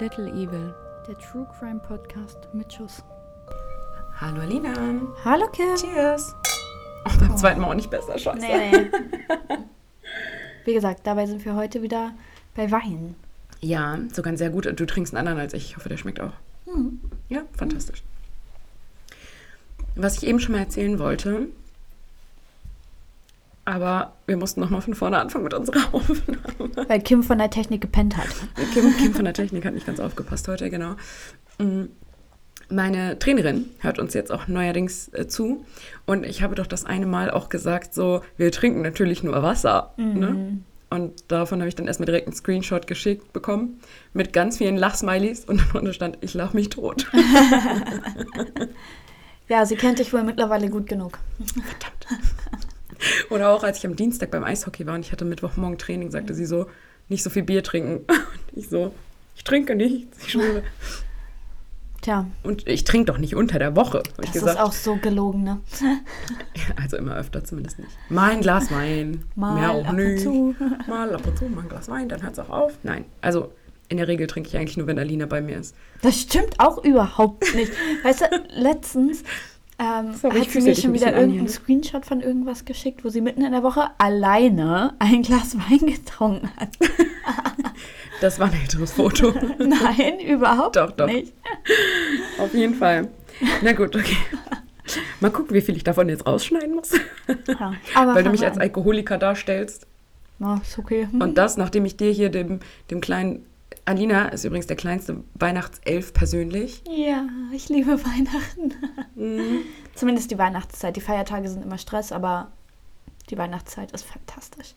[0.00, 0.74] Little Evil.
[1.08, 3.02] Der True Crime Podcast mit Schuss.
[4.20, 4.72] Hallo Alina.
[5.24, 5.74] Hallo Kim.
[5.74, 6.36] Cheers.
[7.04, 8.38] Oh, beim zweiten Mal auch nicht besser, scheiße.
[8.38, 8.90] Nee, nee.
[10.64, 12.12] Wie gesagt, dabei sind wir heute wieder
[12.54, 13.16] bei Wein.
[13.60, 14.66] Ja, sogar sehr gut.
[14.66, 15.70] Du trinkst einen anderen als ich.
[15.70, 16.32] Ich hoffe, der schmeckt auch.
[16.66, 17.00] Hm.
[17.28, 18.04] Ja, fantastisch.
[19.96, 21.48] Was ich eben schon mal erzählen wollte,
[23.68, 26.88] aber wir mussten nochmal von vorne anfangen mit unserer Aufnahme.
[26.88, 28.28] Weil Kim von der Technik gepennt hat.
[28.72, 30.94] Kim, Kim von der Technik hat nicht ganz aufgepasst heute, genau.
[31.58, 31.84] Mm,
[32.70, 35.66] Meine Trainerin hört uns jetzt auch neuerdings äh, zu
[36.06, 39.92] und ich habe doch das eine Mal auch gesagt, so, wir trinken natürlich nur Wasser.
[39.98, 40.60] Ne?
[40.88, 43.80] Und davon habe ich dann erstmal direkt einen Screenshot geschickt bekommen
[44.14, 47.06] mit ganz vielen Lachsmilies und darunter stand, ich lach mich tot.
[49.48, 51.18] Ja, sie kennt dich wohl mittlerweile gut genug.
[51.38, 52.06] Verdammt.
[53.30, 56.34] Oder auch als ich am Dienstag beim Eishockey war und ich hatte Mittwochmorgen Training, sagte
[56.34, 56.66] sie so,
[57.08, 58.04] nicht so viel Bier trinken.
[58.08, 58.92] Und ich so,
[59.36, 60.62] ich trinke nichts, ich schwöre.
[62.00, 64.52] Tja, Und ich trinke doch nicht unter der Woche, das gesagt.
[64.58, 65.60] ist auch so gelogen, ne?
[66.80, 67.90] Also immer öfter zumindest nicht.
[68.08, 70.22] Mal ein Glas Wein, Mal mehr auch ab und nicht.
[70.22, 70.54] zu.
[70.86, 72.72] Mal ab und zu, mal ein Glas Wein, dann hört es auch auf.
[72.84, 73.52] Nein, also
[73.88, 75.74] in der Regel trinke ich eigentlich nur, wenn Alina bei mir ist.
[76.02, 77.72] Das stimmt auch überhaupt nicht.
[78.04, 79.24] Weißt du, letztens
[79.78, 81.48] ähm, hat sie mir schon wieder an irgendeinen hier.
[81.48, 86.50] Screenshot von irgendwas geschickt, wo sie mitten in der Woche alleine ein Glas Wein getrunken
[86.56, 86.70] hat.
[88.20, 89.32] Das war ein älteres Foto.
[89.58, 91.06] Nein, überhaupt Doch, doch.
[91.06, 91.32] nicht.
[92.38, 93.08] Auf jeden Fall.
[93.62, 94.16] Na gut, okay.
[95.20, 96.92] Mal gucken, wie viel ich davon jetzt rausschneiden muss.
[97.46, 98.62] Ja, aber Weil du mich als an.
[98.62, 99.86] Alkoholiker darstellst.
[100.38, 101.06] Na, ist okay.
[101.10, 101.20] Hm.
[101.20, 103.44] Und das, nachdem ich dir hier dem, dem kleinen.
[103.84, 106.82] Alina ist übrigens der kleinste Weihnachtself persönlich.
[106.88, 108.74] Ja, ich liebe Weihnachten.
[109.14, 109.60] Mhm.
[109.94, 110.96] Zumindest die Weihnachtszeit.
[110.96, 112.52] Die Feiertage sind immer Stress, aber
[113.30, 114.74] die Weihnachtszeit ist fantastisch.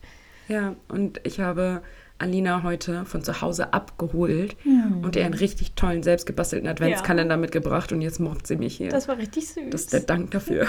[0.48, 1.82] Ja, und ich habe
[2.18, 4.56] Alina heute von zu Hause abgeholt
[5.02, 8.90] und ihr einen richtig tollen, selbstgebastelten Adventskalender mitgebracht und jetzt mobbt sie mich hier.
[8.90, 9.70] Das war richtig süß.
[9.70, 10.68] Das ist der Dank dafür.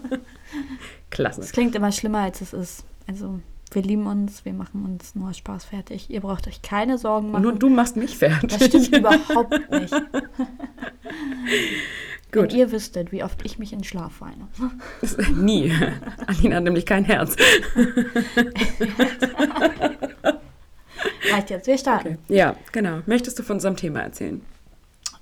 [1.10, 1.40] Klasse.
[1.40, 2.84] Es klingt immer schlimmer, als es ist.
[3.06, 3.40] Also,
[3.72, 6.10] wir lieben uns, wir machen uns nur Spaß fertig.
[6.10, 7.42] Ihr braucht euch keine Sorgen machen.
[7.42, 8.50] Nur du machst mich fertig.
[8.58, 9.94] das stimmt überhaupt nicht.
[12.32, 12.52] Wenn Gut.
[12.52, 14.46] ihr wüsstet, wie oft ich mich in Schlaf weine.
[15.34, 15.72] Nie.
[16.26, 17.34] Alina hat nämlich kein Herz.
[21.32, 22.18] Reicht jetzt, wir starten.
[22.24, 22.36] Okay.
[22.36, 23.00] Ja, genau.
[23.06, 24.40] Möchtest du von unserem Thema erzählen?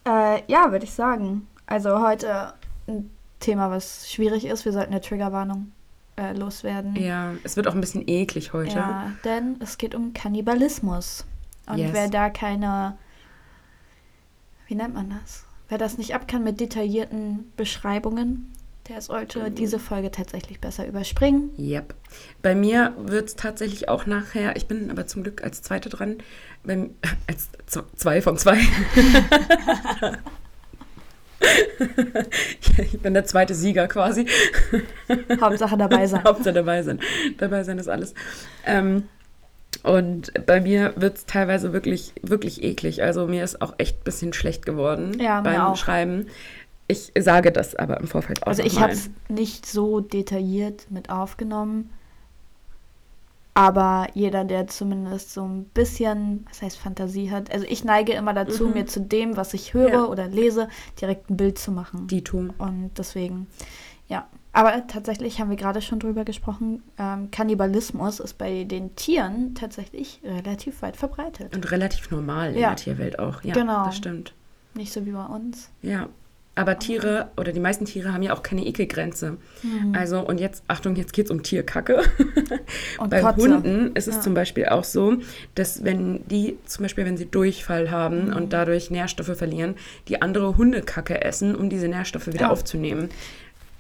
[0.07, 1.47] Äh, ja, würde ich sagen.
[1.67, 2.53] Also heute
[2.87, 3.11] ein
[3.41, 4.67] Thema, was schwierig ist.
[4.67, 5.73] Wir sollten eine Triggerwarnung
[6.19, 6.97] äh, loswerden.
[6.97, 8.77] Ja, es wird auch ein bisschen eklig heute.
[8.77, 11.25] Ja, denn es geht um Kannibalismus.
[11.67, 11.91] Und Yes.
[11.93, 12.97] wer da keine,
[14.67, 15.45] wie nennt man das?
[15.69, 18.53] Wer das nicht ab kann mit detaillierten Beschreibungen,
[18.89, 21.51] der sollte diese Folge tatsächlich besser überspringen.
[21.59, 21.95] Yep.
[22.41, 26.17] Bei mir wird es tatsächlich auch nachher, ich bin aber zum Glück als Zweite dran,
[26.65, 26.91] beim,
[27.27, 27.49] als
[27.97, 28.59] zwei von zwei.
[32.79, 34.27] ich bin der zweite Sieger quasi.
[35.41, 36.25] Hauptsache dabei sein.
[36.25, 37.01] Hauptsache dabei sein.
[37.39, 38.15] Dabei sein ist alles.
[38.67, 39.05] Ähm,
[39.83, 43.03] und bei mir wird es teilweise wirklich, wirklich eklig.
[43.03, 45.77] Also mir ist auch echt ein bisschen schlecht geworden Ja, beim auch.
[45.77, 46.27] Schreiben.
[46.89, 51.11] Ich sage das aber im Vorfeld auch Also ich habe es nicht so detailliert mit
[51.11, 51.91] aufgenommen.
[53.55, 58.33] Aber jeder, der zumindest so ein bisschen, was heißt Fantasie hat, also ich neige immer
[58.33, 59.95] dazu, mir zu dem, was ich höre Mhm.
[59.95, 60.05] Ja.
[60.07, 60.69] oder lese,
[61.01, 62.07] direkt ein Bild zu machen.
[62.07, 62.39] Dito.
[62.59, 63.49] Und deswegen,
[64.07, 64.27] ja.
[64.53, 70.21] Aber tatsächlich haben wir gerade schon drüber gesprochen, ähm, Kannibalismus ist bei den Tieren tatsächlich
[70.25, 71.55] relativ weit verbreitet.
[71.55, 72.69] Und relativ normal in Ja.
[72.69, 73.43] der Tierwelt auch.
[73.43, 73.85] Ja, Genau.
[73.87, 74.35] das stimmt.
[74.75, 75.71] Nicht so wie bei uns.
[75.83, 76.09] Ja.
[76.59, 79.37] Aber Tiere oder die meisten Tiere haben ja auch keine Ekelgrenze.
[79.93, 82.03] Also, und jetzt, Achtung, jetzt geht es um Tierkacke.
[83.09, 83.41] Bei Kotze.
[83.43, 84.21] Hunden ist es Ja.
[84.23, 85.19] zum Beispiel auch so,
[85.55, 87.91] dass wenn die, zum Beispiel wenn sie Durchfall Mhm.
[87.91, 89.77] haben und dadurch Nährstoffe verlieren,
[90.09, 92.51] die andere Hundekacke essen, um diese Nährstoffe wieder Ja.
[92.51, 93.09] aufzunehmen.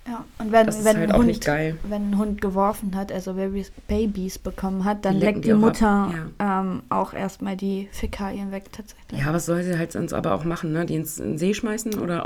[0.08, 1.76] Ja, und wenn, Das ist wenn, halt ein auch Hund, nicht geil.
[1.82, 5.56] wenn ein Hund geworfen hat, also Babys, Babys bekommen hat, dann leckt die die auch
[5.56, 9.20] ab, Mutter ähm, auch erstmal die Fäkalien weg tatsächlich.
[9.20, 10.86] Ja, was soll sie halt sonst aber auch machen, ne?
[10.86, 12.24] Die ins in den See schmeißen oder?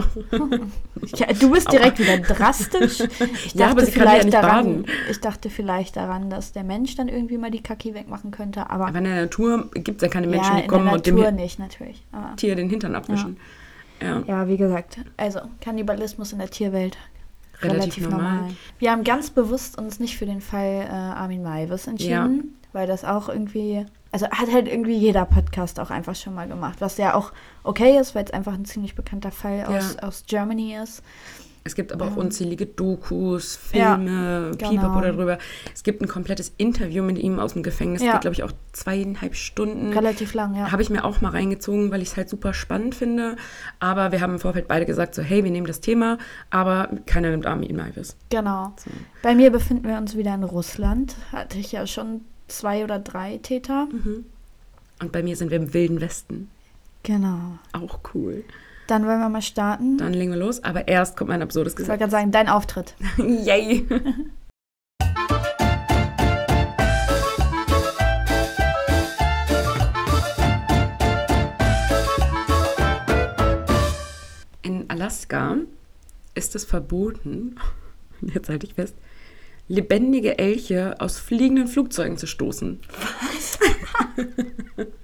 [1.17, 3.01] Ja, du bist direkt wieder drastisch.
[3.45, 4.85] Ich Ja, aber dachte sie kann ja vielleicht daran, baden.
[5.11, 8.87] ich dachte vielleicht daran, dass der Mensch dann irgendwie mal die Kacki wegmachen könnte, aber,
[8.89, 11.69] Aber in der Natur gibt es ja keine Menschen, ja, die kommen und dem nicht
[12.37, 13.37] Tier den Hintern abwischen.
[14.01, 16.97] Ja, ja, wie gesagt, also Kannibalismus in der Tierwelt
[17.63, 18.33] relativ, relativ normal.
[18.37, 18.51] normal.
[18.79, 23.05] Wir haben ganz bewusst uns nicht für den Fall äh, Armin Maivis entschieden, weil das
[23.05, 27.15] auch irgendwie, also hat halt irgendwie jeder Podcast auch einfach schon mal gemacht, was ja
[27.15, 27.33] auch
[27.65, 30.09] okay ist, weil es einfach ein ziemlich bekannter Fall aus, Ja.
[30.09, 31.03] aus Germany ist.
[31.65, 34.71] Es gibt aber auch unzählige Dokus, Ja, Filme, genau.
[34.71, 35.39] Pipapo darüber.
[35.73, 38.03] Es gibt ein komplettes Interview mit ihm aus dem Gefängnis.
[38.03, 38.13] Ja.
[38.13, 39.93] Geht, glaube ich, auch zweieinhalb Stunden.
[39.93, 40.73] Relativ lang, ja.
[40.73, 43.37] Habe ich mir auch mal reingezogen, weil ich es halt super spannend finde.
[43.79, 46.19] Aber wir haben im Vorfeld beide gesagt, so, hey, wir nehmen das Thema,
[46.51, 48.17] aber keiner nimmt Armin Maivis.
[48.31, 48.75] Genau.
[48.77, 48.91] So.
[49.23, 51.15] Bei mir befinden wir uns wieder in Russland.
[51.31, 53.89] Hatte ich ja schon zwei oder drei Täter.
[55.01, 56.51] Und bei mir sind wir im Wilden Westen.
[57.05, 57.59] Genau.
[57.73, 58.45] Auch cool.
[58.87, 59.97] Dann wollen wir mal starten.
[59.99, 60.63] Dann legen wir los.
[60.65, 61.99] Aber erst kommt mein absurdes ich wollte Gesetz.
[62.01, 62.95] gerade sagen, dein Auftritt.
[63.19, 63.87] Yay!
[74.63, 75.57] In Alaska
[76.35, 77.57] ist es verboten,
[78.21, 78.95] jetzt halte ich fest,
[79.69, 82.81] lebendige Elche aus fliegenden Flugzeugen zu stoßen.
[83.01, 83.59] Was?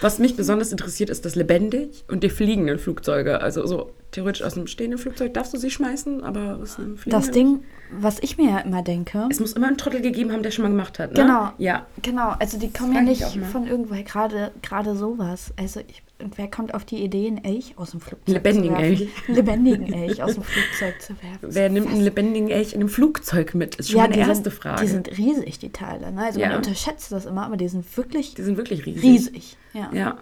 [0.00, 3.42] Was mich besonders interessiert, ist das lebendig und die fliegenden Flugzeuge.
[3.42, 7.10] Also so theoretisch aus einem stehenden Flugzeug darfst du sie schmeißen, aber aus einem fliegenden...
[7.26, 7.62] Das Ding,
[7.92, 9.26] was ich mir ja immer denke.
[9.30, 11.22] Es muss immer einen Trottel gegeben haben, der schon mal gemacht hat, ne?
[11.22, 11.50] Genau.
[11.58, 11.86] Ja.
[12.02, 13.22] Genau, also die kommen ja nicht
[13.52, 15.52] von irgendwoher, gerade gerade sowas.
[15.56, 16.02] Also ich,
[16.36, 19.00] wer kommt auf die Idee, einen Elch aus dem Flugzeug Lebendigen zu werfen?
[19.00, 19.08] Elch.
[19.28, 21.38] Lebendigen Elch aus dem Flugzeug zu werfen.
[21.42, 23.76] Wer nimmt einen lebendigen Elch in einem Flugzeug mit?
[23.76, 24.82] Ist schon meine die erste sind, Frage.
[24.82, 26.12] Die sind riesig, die Teile.
[26.12, 26.22] Ne?
[26.24, 26.48] Also Ja.
[26.48, 29.02] man unterschätzt das immer, aber die sind wirklich Die sind wirklich riesig.
[29.04, 29.56] riesig.
[29.72, 29.90] Ja.
[29.92, 30.18] Ja.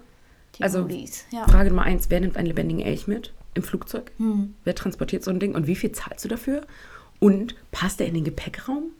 [0.58, 0.86] Die Also,
[1.30, 1.44] ja.
[1.46, 4.12] Frage Nummer eins: Wer nimmt einen lebendigen Elch mit im Flugzeug?
[4.18, 4.54] Hm.
[4.64, 6.66] Wer transportiert so ein Ding und wie viel zahlst du dafür?
[7.20, 8.90] Und passt er in den Gepäckraum?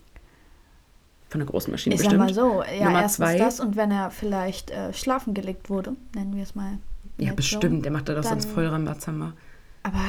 [1.29, 2.25] Von einer großen Maschine Ich sag bestimmt.
[2.25, 3.39] mal so, ja, Nummer erstens zwei.
[3.39, 6.79] das und wenn er vielleicht äh, schlafen gelegt wurde, nennen wir es mal.
[7.19, 7.77] Ja, bestimmt.
[7.77, 7.83] So.
[7.83, 9.35] Der macht da doch sonst voll Rambazamba.
[9.83, 10.01] Aber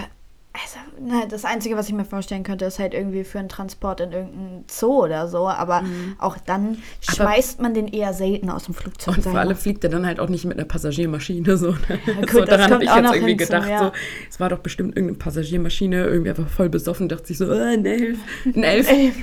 [0.52, 4.02] also, ne, das Einzige, was ich mir vorstellen könnte, ist halt irgendwie für einen Transport
[4.02, 5.48] in irgendein Zoo oder so.
[5.48, 5.84] Aber
[6.18, 9.18] auch dann schmeißt man den eher selten aus dem Flugzeug.
[9.18, 11.56] Und vor allem fliegt er dann halt auch nicht mit einer Passagiermaschine.
[11.58, 12.00] So, ne?
[12.22, 13.70] gut, so daran habe ich auch jetzt noch irgendwie gedacht.
[13.70, 13.80] ja.
[13.80, 13.92] So,
[14.30, 17.86] es war doch bestimmt irgendeine Passagiermaschine, irgendwie einfach voll besoffen, dachte sich so, äh, ein
[17.86, 18.90] Elf, ein Elf,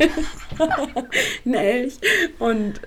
[1.44, 1.98] ein Elch.
[2.38, 2.80] Und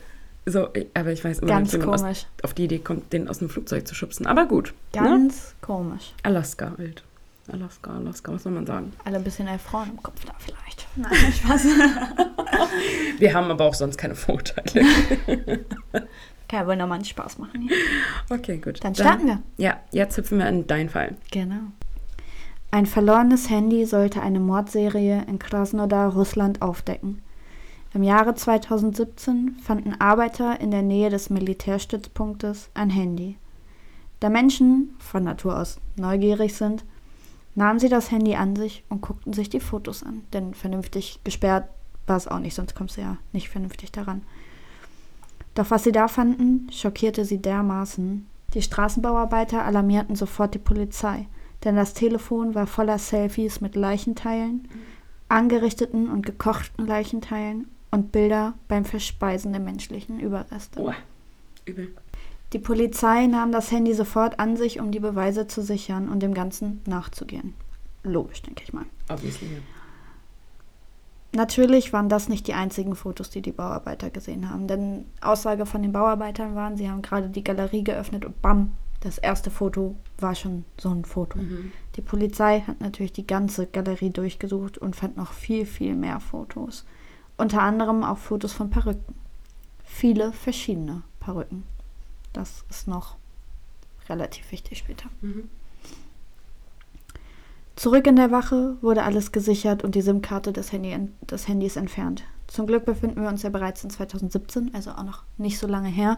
[0.45, 2.19] so, ich- aber ich weiß immer Ganz nicht, man komisch.
[2.19, 4.25] Aus, auf die Idee kommt, den aus dem Flugzeug zu schubsen.
[4.25, 4.73] Aber gut.
[4.95, 5.01] Ne?
[5.03, 6.13] Ganz komisch.
[6.23, 7.03] Alaska halt.
[7.51, 8.93] Alaska, Alaska, was soll man sagen?
[9.05, 10.87] Alle ein bisschen elf Frauen im Kopf da vielleicht.
[10.95, 11.65] Nein, Spaß.
[13.19, 14.85] Wir haben aber auch sonst keine Vorurteile.
[16.47, 17.77] Kann ja wohl nochmal einen Spaß machen hier.
[18.29, 18.83] Okay, gut.
[18.83, 19.43] Dann starten wir.
[19.57, 21.15] Ja, jetzt hüpfen wir in deinen Fall.
[21.31, 21.61] Genau.
[22.71, 27.21] Ein verlorenes Handy sollte eine Mordserie in Krasnodar, Russland, aufdecken.
[27.93, 33.37] Im Jahre 2017 fanden Arbeiter in der Nähe des Militärstützpunktes ein Handy.
[34.19, 36.83] Da Menschen von Natur aus neugierig sind,
[37.55, 40.23] nahmen sie das Handy an sich und guckten sich die Fotos an.
[40.33, 41.69] Denn vernünftig gesperrt
[42.07, 44.23] war es auch nicht, sonst kommst du ja nicht vernünftig daran.
[45.55, 48.27] Doch was sie da fanden, schockierte sie dermaßen.
[48.53, 51.27] Die Straßenbauarbeiter alarmierten sofort die Polizei,
[51.63, 54.67] denn das Telefon war voller Selfies mit Leichenteilen,
[55.27, 60.79] angerichteten und gekochten Leichenteilen und Bilder beim Verspeisen der menschlichen Überreste.
[60.81, 60.93] Oh,
[61.65, 61.93] übel.
[62.53, 66.33] Die Polizei nahm das Handy sofort an sich, um die Beweise zu sichern und dem
[66.33, 67.53] Ganzen nachzugehen.
[68.03, 68.85] Logisch, denke ich mal.
[69.09, 69.47] Obviously.
[71.31, 75.83] Natürlich waren das nicht die einzigen Fotos, die die Bauarbeiter gesehen haben, denn Aussage von
[75.83, 78.71] den Bauarbeitern waren, sie haben gerade die Galerie geöffnet und bam,
[79.01, 81.39] das erste Foto war schon so ein Foto.
[81.95, 86.85] Die Polizei hat natürlich die ganze Galerie durchgesucht und fand noch viel, viel mehr Fotos.
[87.37, 89.15] Unter anderem auch Fotos von Perücken.
[89.83, 91.63] Viele verschiedene Perücken.
[92.33, 93.15] Das ist noch
[94.07, 95.09] relativ wichtig später.
[97.75, 102.23] Zurück in der Wache wurde alles gesichert und die SIM-Karte des, Handy, des Handys entfernt.
[102.47, 105.89] Zum Glück befinden wir uns ja bereits in 2017, also auch noch nicht so lange
[105.89, 106.17] her.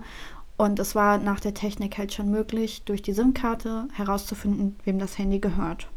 [0.57, 5.17] Und es war nach der Technik halt schon möglich, durch die SIM-Karte herauszufinden, wem das
[5.17, 5.87] Handy gehört.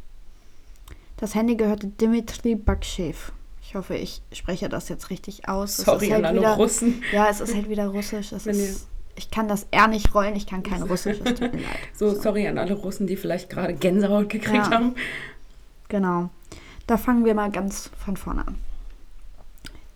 [1.17, 3.33] Das Handy gehörte Dimitri Bakshev.
[3.63, 5.79] Ich hoffe, ich spreche das jetzt richtig aus.
[5.79, 7.03] Es Sorry ist an alle wieder, Russen.
[7.13, 8.33] Ja, es ist halt wieder Russisch.
[8.33, 11.61] Es ist, ich kann das R nicht rollen, ich kann kein Russisch, es tut mir
[11.61, 11.79] leid.
[11.95, 14.71] So, sorry an alle Russen, die vielleicht gerade Gänsehaut gekriegt Ja.
[14.71, 14.95] haben.
[15.89, 16.31] Genau.
[16.87, 18.57] Da fangen wir mal ganz von vorne an.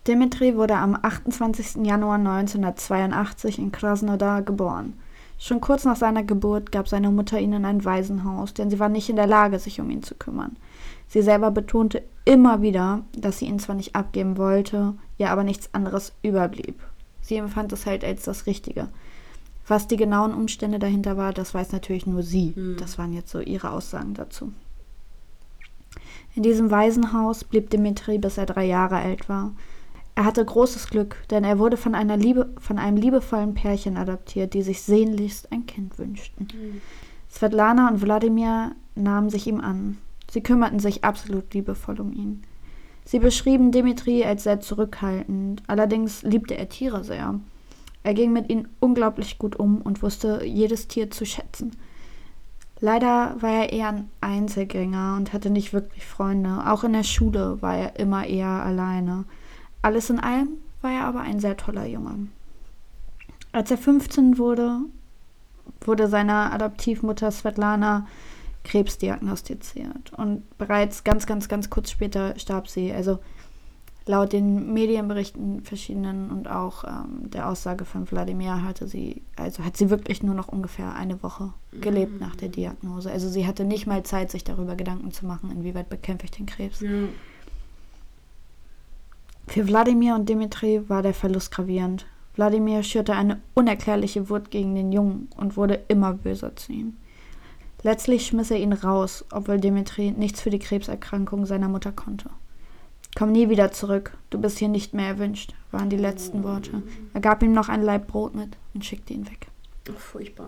[0.07, 1.85] Dimitri wurde am 28.
[1.85, 4.93] Januar 1982 in Krasnodar geboren.
[5.37, 8.89] Schon kurz nach seiner Geburt gab seine Mutter ihn in ein Waisenhaus, denn sie war
[8.89, 10.57] nicht in der Lage, sich um ihn zu kümmern.
[11.07, 15.73] Sie selber betonte immer wieder, dass sie ihn zwar nicht abgeben wollte, ihr aber nichts
[15.73, 16.79] anderes überblieb.
[17.21, 18.89] Sie empfand es halt als das Richtige.
[19.69, 22.53] Was die genauen Umstände dahinter war, das weiß natürlich nur sie.
[22.79, 24.51] Das waren jetzt so ihre Aussagen dazu.
[26.35, 29.53] In diesem Waisenhaus blieb Dimitri, bis er drei Jahre alt war.
[30.15, 34.55] Er hatte großes Glück, denn er wurde von, einer Liebe, von einem liebevollen Pärchen adoptiert,
[34.55, 36.47] die sich sehnlichst ein Kind wünschten.
[37.31, 39.99] Svetlana und Wladimir nahmen sich ihm an.
[40.31, 42.41] Sie kümmerten sich absolut liebevoll um ihn.
[43.05, 47.39] Sie beschrieben Dimitri als sehr zurückhaltend, allerdings liebte er Tiere sehr.
[48.03, 51.71] Er ging mit ihnen unglaublich gut um und wusste jedes Tier zu schätzen.
[52.81, 56.63] Leider war er eher ein Einzelgänger und hatte nicht wirklich Freunde.
[56.65, 59.25] Auch in der Schule war er immer eher alleine.
[59.81, 60.49] Alles in allem
[60.81, 62.27] war er aber ein sehr toller Junge.
[63.51, 64.79] Als er 15 wurde,
[65.81, 68.07] wurde seiner Adoptivmutter Svetlana
[68.63, 70.13] Krebs diagnostiziert.
[70.15, 72.93] Und bereits ganz, ganz, ganz kurz später starb sie.
[72.93, 73.19] Also
[74.09, 79.77] laut den Medienberichten verschiedenen und auch ähm, der Aussage von Wladimir hatte sie, also hat
[79.77, 82.19] sie wirklich nur noch ungefähr eine Woche gelebt mhm.
[82.19, 83.11] nach der Diagnose.
[83.11, 86.47] Also sie hatte nicht mal Zeit, sich darüber Gedanken zu machen, inwieweit bekämpfe ich den
[86.47, 86.79] Krebs.
[86.81, 86.89] Ja.
[89.45, 92.07] Für Wladimir und Dimitri war der Verlust gravierend.
[92.33, 96.97] Wladimir schürte eine unerklärliche Wut gegen den Jungen und wurde immer böser zu ihm.
[97.83, 102.31] Letztlich schmiss er ihn raus, obwohl Dimitri nichts für die Krebserkrankung seiner Mutter konnte.
[103.15, 106.83] Komm nie wieder zurück, du bist hier nicht mehr erwünscht, waren die letzten Worte.
[107.13, 109.47] Er gab ihm noch ein Laib Brot mit und schickte ihn weg.
[109.89, 110.45] Ach, furchtbar.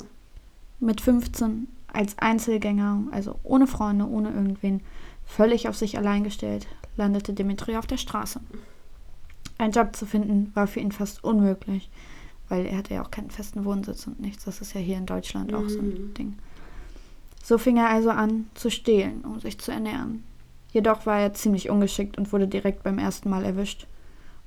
[0.79, 4.81] Mit 15, als Einzelgänger, also ohne Freunde, ohne irgendwen,
[5.25, 8.39] völlig auf sich allein gestellt, landete Dimitri auf der Straße.
[9.57, 11.89] Einen Job zu finden war für ihn fast unmöglich,
[12.49, 14.45] weil er hatte ja auch keinen festen Wohnsitz und nichts.
[14.45, 16.13] Das ist ja hier in Deutschland auch so ein mhm.
[16.15, 16.37] Ding.
[17.43, 20.23] So fing er also an zu stehlen, um sich zu ernähren.
[20.71, 23.87] Jedoch war er ziemlich ungeschickt und wurde direkt beim ersten Mal erwischt.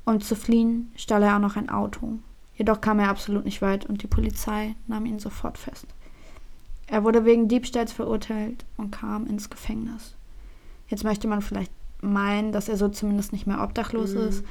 [0.04, 2.18] Um zu fliehen, stahl er auch noch ein Auto.
[2.56, 5.86] Jedoch kam er absolut nicht weit und die Polizei nahm ihn sofort fest.
[6.86, 10.14] Er wurde wegen Diebstahls verurteilt und kam ins Gefängnis.
[10.88, 14.28] Jetzt möchte man vielleicht meinen, dass er so zumindest nicht mehr obdachlos mhm.
[14.28, 14.44] ist.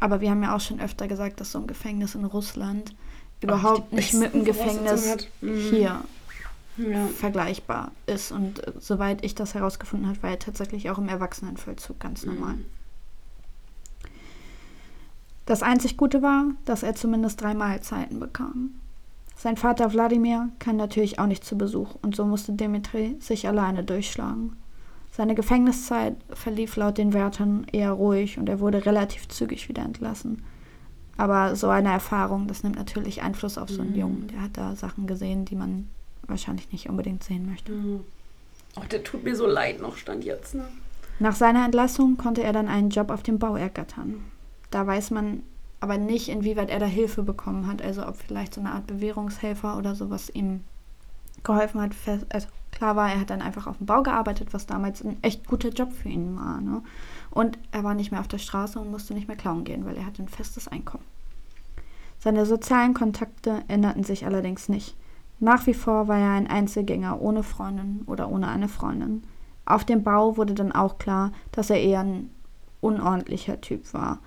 [0.00, 2.94] Aber wir haben ja auch schon öfter gesagt, dass so ein Gefängnis in Russland
[3.40, 5.56] überhaupt nicht mit dem Gefängnis mhm.
[5.70, 6.00] hier
[6.76, 7.06] ja.
[7.06, 8.32] vergleichbar ist.
[8.32, 12.34] Und äh, soweit ich das herausgefunden habe, war er tatsächlich auch im Erwachsenenvollzug ganz mhm.
[12.34, 12.54] normal.
[12.54, 12.64] Mhm.
[15.46, 18.70] Das einzig Gute war, dass er zumindest drei Mahlzeiten bekam.
[19.36, 23.84] Sein Vater Wladimir kam natürlich auch nicht zu Besuch und so musste Dimitri sich alleine
[23.84, 24.56] durchschlagen.
[25.10, 30.42] Seine Gefängniszeit verlief laut den Wärtern eher ruhig und er wurde relativ zügig wieder entlassen.
[31.16, 33.98] Aber so eine Erfahrung, das nimmt natürlich Einfluss auf so einen mhm.
[33.98, 34.28] Jungen.
[34.28, 35.88] Der hat da Sachen gesehen, die man
[36.26, 37.72] wahrscheinlich nicht unbedingt sehen möchte.
[37.72, 38.00] Mhm.
[38.76, 40.64] Ach, der tut mir so leid noch, stand jetzt, ne?
[41.20, 44.24] Nach seiner Entlassung konnte er dann einen Job auf dem Bau ergattern.
[44.70, 45.44] Da weiß man
[45.78, 47.82] aber nicht, inwieweit er da Hilfe bekommen hat.
[47.82, 50.64] Also ob vielleicht so eine Art Bewährungshelfer oder sowas ihm
[51.44, 51.92] geholfen hat.
[52.30, 55.46] Also klar war, er hat dann einfach auf dem Bau gearbeitet, was damals ein echt
[55.46, 56.60] guter Job für ihn war.
[56.60, 56.82] Ne?
[57.30, 59.96] Und er war nicht mehr auf der Straße und musste nicht mehr klauen gehen, weil
[59.96, 61.04] er hatte ein festes Einkommen.
[62.18, 64.96] Seine sozialen Kontakte änderten sich allerdings nicht.
[65.44, 69.24] Nach wie vor war er ein Einzelgänger ohne Freundin oder ohne eine Freundin.
[69.66, 72.30] Auf dem Bau wurde dann auch klar, dass er eher ein
[72.80, 74.20] unordentlicher Typ war.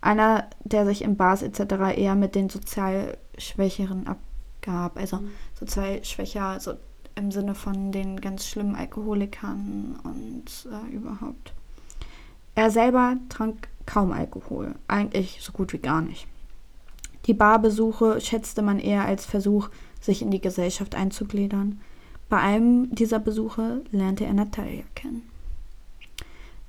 [0.00, 1.96] Einer, der sich im Bars etc.
[1.96, 4.96] eher mit den sozial Schwächeren abgab.
[4.96, 5.30] Also mhm.
[5.56, 6.72] sozial schwächer, so
[7.14, 11.52] im Sinne von den ganz schlimmen Alkoholikern und äh, überhaupt.
[12.56, 16.26] Er selber trank kaum Alkohol, eigentlich so gut wie gar nicht.
[17.26, 19.68] Die Barbesuche schätzte man eher als Versuch,
[20.04, 21.80] sich in die Gesellschaft einzugliedern.
[22.28, 25.22] Bei einem dieser Besuche lernte er Natalia kennen.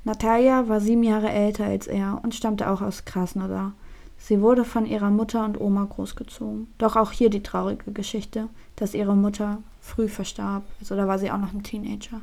[0.04, 3.74] Natalia war sieben Jahre älter als er und stammte auch aus Krasnodar.
[4.18, 6.68] Sie wurde von ihrer Mutter und Oma großgezogen.
[6.78, 10.64] Doch auch hier die traurige Geschichte, dass ihre Mutter früh verstarb.
[10.80, 12.22] Also da war sie auch noch ein Teenager.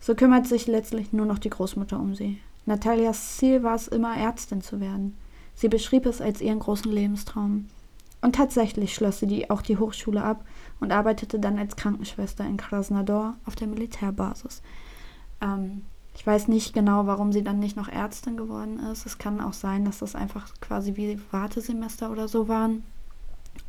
[0.00, 2.38] So kümmert sich letztlich nur noch die Großmutter um sie.
[2.66, 5.16] Natalias Ziel war es immer, Ärztin zu werden.
[5.54, 7.66] Sie beschrieb es als ihren großen Lebenstraum.
[8.22, 10.44] Und tatsächlich schloss sie die, auch die Hochschule ab
[10.80, 14.62] und arbeitete dann als Krankenschwester in Krasnodar auf der Militärbasis.
[15.40, 15.82] Ähm,
[16.14, 19.06] ich weiß nicht genau, warum sie dann nicht noch Ärztin geworden ist.
[19.06, 22.84] Es kann auch sein, dass das einfach quasi wie Wartesemester oder so waren.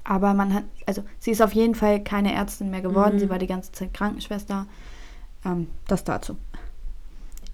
[0.04, 3.16] Aber man hat, also sie ist auf jeden Fall keine Ärztin mehr geworden.
[3.16, 3.20] Mhm.
[3.20, 4.68] Sie war die ganze Zeit Krankenschwester.
[5.46, 6.38] Ähm, das dazu.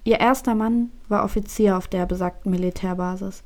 [0.03, 3.43] Ihr erster Mann war Offizier auf der besagten Militärbasis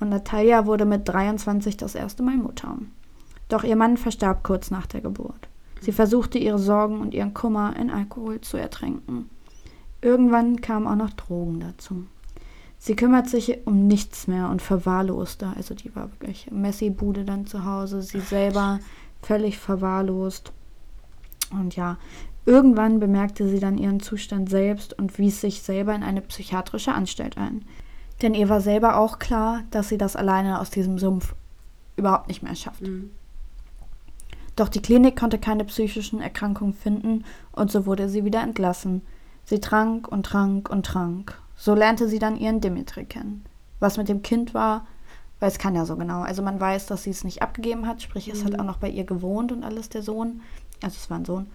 [0.00, 2.78] und Natalia wurde mit 23 das erste Mal Mutter.
[3.48, 5.48] Doch ihr Mann verstarb kurz nach der Geburt.
[5.80, 9.28] Sie versuchte ihre Sorgen und ihren Kummer in Alkohol zu ertränken.
[10.00, 12.06] Irgendwann kamen auch noch Drogen dazu.
[12.78, 15.52] Sie kümmert sich um nichts mehr und verwahrloste.
[15.56, 18.02] Also die war wirklich Messi-Bude dann zu Hause.
[18.02, 18.80] Sie selber
[19.22, 20.52] völlig verwahrlost.
[21.50, 21.96] Und ja,
[22.44, 27.38] irgendwann bemerkte sie dann ihren Zustand selbst und wies sich selber in eine psychiatrische Anstalt
[27.38, 27.64] ein.
[28.22, 31.34] Denn ihr war selber auch klar, dass sie das alleine aus diesem Sumpf
[31.96, 32.82] überhaupt nicht mehr schafft.
[32.82, 33.10] Mhm.
[34.56, 39.02] Doch die Klinik konnte keine psychischen Erkrankungen finden und so wurde sie wieder entlassen.
[39.44, 41.40] Sie trank und trank und trank.
[41.56, 43.44] So lernte sie dann ihren Dimitri kennen.
[43.80, 44.86] Was mit dem Kind war,
[45.40, 46.22] weiß keiner so genau.
[46.22, 48.88] Also man weiß, dass sie es nicht abgegeben hat, sprich, es hat auch noch bei
[48.88, 50.40] ihr gewohnt und alles der Sohn.
[50.82, 51.46] Also es war ein Sohn.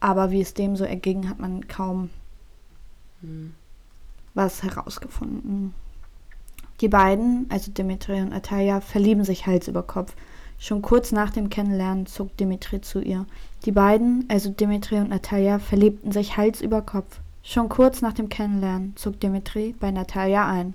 [0.00, 2.10] Aber wie es dem so erging, hat man kaum
[4.34, 5.74] was herausgefunden.
[6.80, 10.14] Die beiden, also Dimitri und Atalia, verlieben sich Hals über Kopf.
[10.58, 13.26] Schon kurz nach dem Kennenlernen zog Dimitri zu ihr.
[13.64, 17.18] Die beiden, also Dimitri und Natalia, verliebten sich Hals über Kopf.
[17.42, 20.74] Schon kurz nach dem Kennenlernen zog Dimitri bei Natalia ein.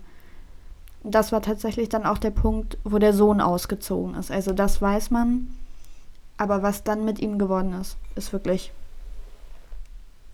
[1.03, 4.29] Das war tatsächlich dann auch der Punkt, wo der Sohn ausgezogen ist.
[4.29, 5.47] Also das weiß man.
[6.37, 8.73] Aber was dann mit ihm geworden ist, ist wirklich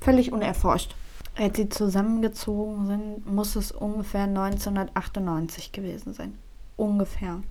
[0.01, 0.96] völlig unerforscht.
[1.36, 6.38] Als sie zusammengezogen sind, muss es ungefähr 1998 gewesen sein.
[6.78, 7.42] Ungefähr.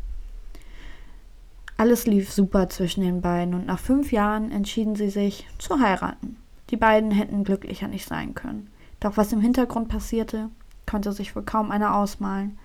[1.77, 6.37] Alles lief super zwischen den beiden und nach fünf Jahren entschieden sie sich zu heiraten.
[6.71, 8.71] Die beiden hätten glücklicher nicht sein können.
[9.01, 10.49] Doch was im Hintergrund passierte,
[10.89, 12.59] konnte sich wohl kaum einer ausmalen.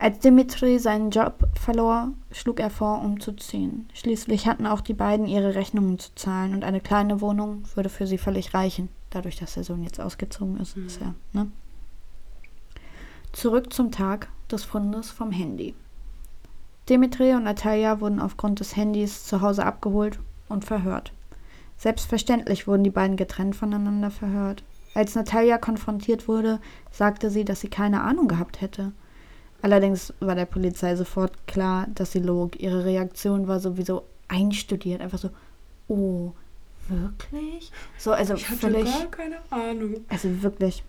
[0.00, 3.88] Als Dimitri seinen Job verlor, schlug er vor, umzuziehen.
[3.94, 8.06] Schließlich hatten auch die beiden ihre Rechnungen zu zahlen und eine kleine Wohnung würde für
[8.06, 10.76] sie völlig reichen, dadurch, dass der Sohn jetzt ausgezogen ist.
[10.76, 10.86] Mhm.
[10.86, 11.50] ist ja, ne?
[13.32, 15.74] Zurück zum Tag des Fundes vom Handy.
[16.88, 21.12] Dimitri und Natalia wurden aufgrund des Handys zu Hause abgeholt und verhört.
[21.76, 24.64] Selbstverständlich wurden die beiden getrennt voneinander verhört.
[24.94, 26.60] Als Natalia konfrontiert wurde,
[26.90, 28.92] sagte sie, dass sie keine Ahnung gehabt hätte.
[29.60, 32.58] Allerdings war der Polizei sofort klar, dass sie log.
[32.58, 35.00] Ihre Reaktion war sowieso einstudiert.
[35.00, 35.30] Einfach so,
[35.88, 36.32] oh,
[36.88, 37.72] wirklich?
[37.98, 38.84] So, also Ich hatte völlig.
[38.84, 39.96] gar keine Ahnung.
[40.08, 40.82] Also wirklich.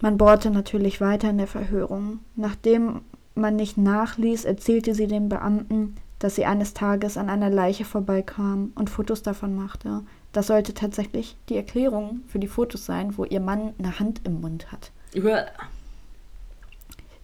[0.00, 2.20] Man bohrte natürlich weiter in der Verhörung.
[2.36, 3.02] Nachdem
[3.34, 8.72] man nicht nachließ, erzählte sie dem Beamten, dass sie eines Tages an einer Leiche vorbeikam
[8.74, 10.02] und Fotos davon machte.
[10.32, 14.40] Das sollte tatsächlich die Erklärung für die Fotos sein, wo ihr Mann eine Hand im
[14.40, 14.90] Mund hat.
[15.16, 15.46] Uah.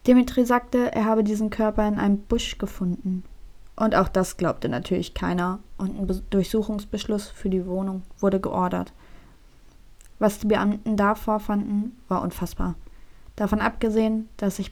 [0.07, 3.25] Dimitri sagte, er habe diesen Körper in einem Busch gefunden.
[3.81, 8.93] Und auch das glaubte natürlich keiner und ein Be Durchsuchungsbeschluss für die Wohnung wurde geordert.
[10.19, 12.75] Was die Beamten da vorfanden, war unfassbar.
[13.37, 14.71] Davon abgesehen, dass, ich,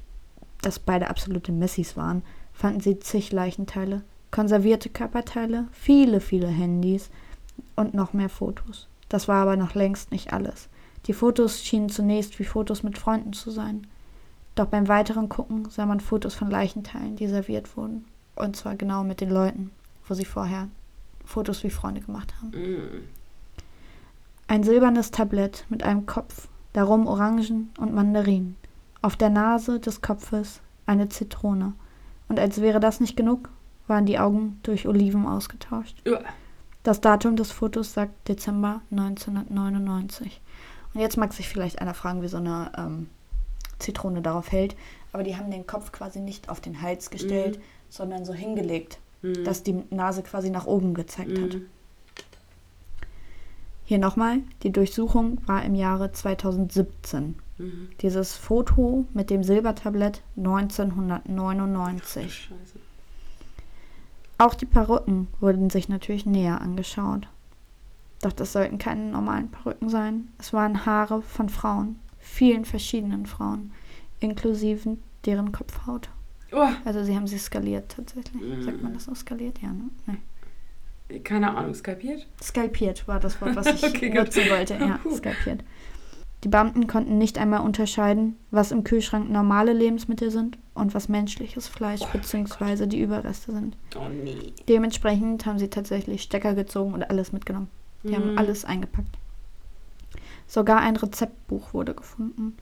[0.60, 7.08] dass beide absolute Messis waren, fanden sie zig Leichenteile, konservierte Körperteile, viele, viele Handys
[7.76, 8.88] und noch mehr Fotos.
[9.08, 10.68] Das war aber noch längst nicht alles.
[11.06, 13.86] Die Fotos schienen zunächst wie Fotos mit Freunden zu sein.
[14.54, 18.04] Doch beim weiteren Gucken sah man Fotos von Leichenteilen, die serviert wurden.
[18.38, 19.70] Und zwar genau mit den Leuten,
[20.06, 20.68] wo sie vorher
[21.24, 22.50] Fotos wie Freunde gemacht haben.
[22.50, 23.08] Mm.
[24.46, 28.56] Ein silbernes Tablett mit einem Kopf, darum Orangen und Mandarinen.
[29.02, 31.74] Auf der Nase des Kopfes eine Zitrone.
[32.28, 33.50] Und als wäre das nicht genug,
[33.86, 36.02] waren die Augen durch Oliven ausgetauscht.
[36.08, 36.22] Uah.
[36.82, 40.40] Das Datum des Fotos sagt Dezember 1999.
[40.94, 43.08] Und jetzt mag sich vielleicht einer fragen, wie so eine ähm,
[43.78, 44.76] Zitrone darauf hält.
[45.12, 49.44] Aber die haben den Kopf quasi nicht auf den Hals gestellt, sondern so hingelegt, Mhm.
[49.44, 51.54] dass die Nase quasi nach oben gezeigt hat.
[51.54, 51.66] Mhm.
[53.84, 57.36] Hier nochmal, die Durchsuchung war im Jahre 2017.
[57.56, 57.88] Mhm.
[58.02, 62.32] Dieses Foto mit dem Silbertablett Ach, 1999.
[62.34, 62.78] Scheiße.
[64.36, 67.28] Auch die Perücken wurden sich natürlich näher angeschaut.
[68.20, 70.28] Doch das sollten keine normalen Perücken sein.
[70.38, 73.72] Es waren Haare von Frauen, vielen verschiedenen Frauen,
[74.20, 76.08] inklusive deren Kopfhaut.
[76.52, 76.72] Uah.
[76.84, 78.42] Also sie haben sie skaliert tatsächlich.
[78.42, 78.62] Mhm.
[78.62, 79.60] Sagt man das so skaliert?
[79.60, 79.90] Ja, ne?
[80.06, 81.20] Nee.
[81.20, 82.26] Keine Ahnung, skalpiert?
[82.42, 84.18] Skalpiert war das Wort, was ich Okay, gut.
[84.18, 84.74] nutzen wollte.
[84.74, 85.14] Ja, Puh.
[85.16, 85.62] skalpiert.
[86.44, 91.66] Die Beamten konnten nicht einmal unterscheiden, was im Kühlschrank normale Lebensmittel sind und was menschliches
[91.66, 92.86] Fleisch Oh, bzw.
[92.86, 93.76] die Überreste sind.
[93.96, 94.52] Oh nee.
[94.68, 97.68] Dementsprechend haben sie tatsächlich Stecker gezogen und alles mitgenommen.
[98.04, 98.38] Die haben Mhm.
[98.38, 99.18] alles eingepackt.
[100.46, 102.56] Sogar ein Rezeptbuch wurde gefunden.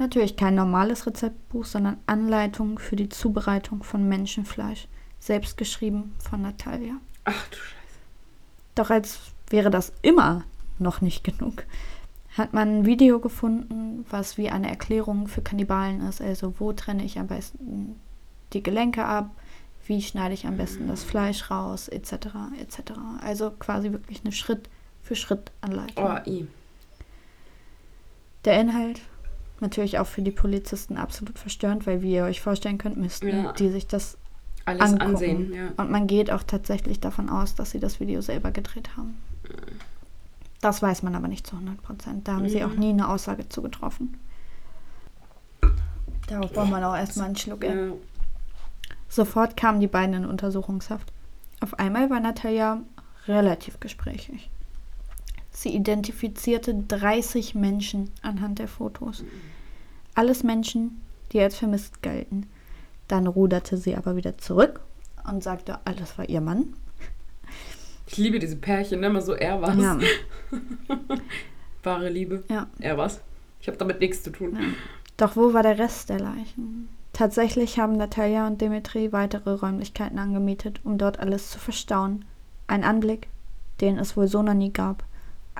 [0.00, 4.88] Natürlich kein normales Rezeptbuch, sondern Anleitungen für die Zubereitung von Menschenfleisch.
[5.18, 6.94] Selbst geschrieben von Natalia.
[7.26, 7.98] Ach du Scheiße.
[8.76, 10.44] Doch als wäre das immer
[10.78, 11.64] noch nicht genug,
[12.34, 16.22] hat man ein Video gefunden, was wie eine Erklärung für Kannibalen ist.
[16.22, 18.00] Also wo trenne ich am besten
[18.54, 19.30] die Gelenke ab,
[19.84, 22.12] wie schneide ich am besten das Fleisch raus, etc.
[22.58, 22.92] etc.
[23.22, 26.02] Also quasi wirklich eine Schritt-für-Schritt-Anleitung.
[26.02, 26.46] Oh, i.
[28.46, 29.02] Der Inhalt
[29.62, 33.52] natürlich auch für die Polizisten absolut verstörend, weil wie ihr euch vorstellen könnt, müssten Ja.
[33.52, 34.16] die sich das
[34.64, 35.02] Alles angucken.
[35.02, 35.68] ansehen, ja.
[35.76, 39.18] Und man geht auch tatsächlich davon aus, dass sie das Video selber gedreht haben.
[40.60, 42.28] Das weiß man aber nicht zu 100 Prozent.
[42.28, 42.66] Da haben sie Ja.
[42.66, 44.18] auch nie eine Aussage zu getroffen.
[46.28, 47.64] Darauf braucht man auch erstmal einen Schluck.
[47.64, 47.92] ja.
[49.08, 51.12] Sofort kamen die beiden in Untersuchungshaft.
[51.60, 52.80] Auf einmal war Natalia
[53.26, 54.50] relativ gesprächig.
[55.60, 59.24] Sie identifizierte 30 Menschen anhand der Fotos.
[60.14, 62.46] Alles Menschen, die als vermisst galten.
[63.08, 64.80] Dann ruderte sie aber wieder zurück
[65.30, 66.72] und sagte, alles war ihr Mann.
[68.06, 69.08] Ich liebe diese Pärchen, ne?
[69.08, 69.76] immer so, er was.
[69.76, 69.98] Ja.
[71.82, 72.42] Wahre Liebe.
[72.48, 72.66] Ja.
[72.78, 73.20] Er was.
[73.60, 74.56] Ich habe damit nichts zu tun.
[75.18, 76.88] Doch wo war der Rest der Leichen?
[77.12, 82.24] Tatsächlich haben Natalia und Dimitri weitere Räumlichkeiten angemietet, um dort alles zu verstauen.
[82.66, 83.28] Ein Anblick,
[83.82, 85.04] den es wohl so noch nie gab.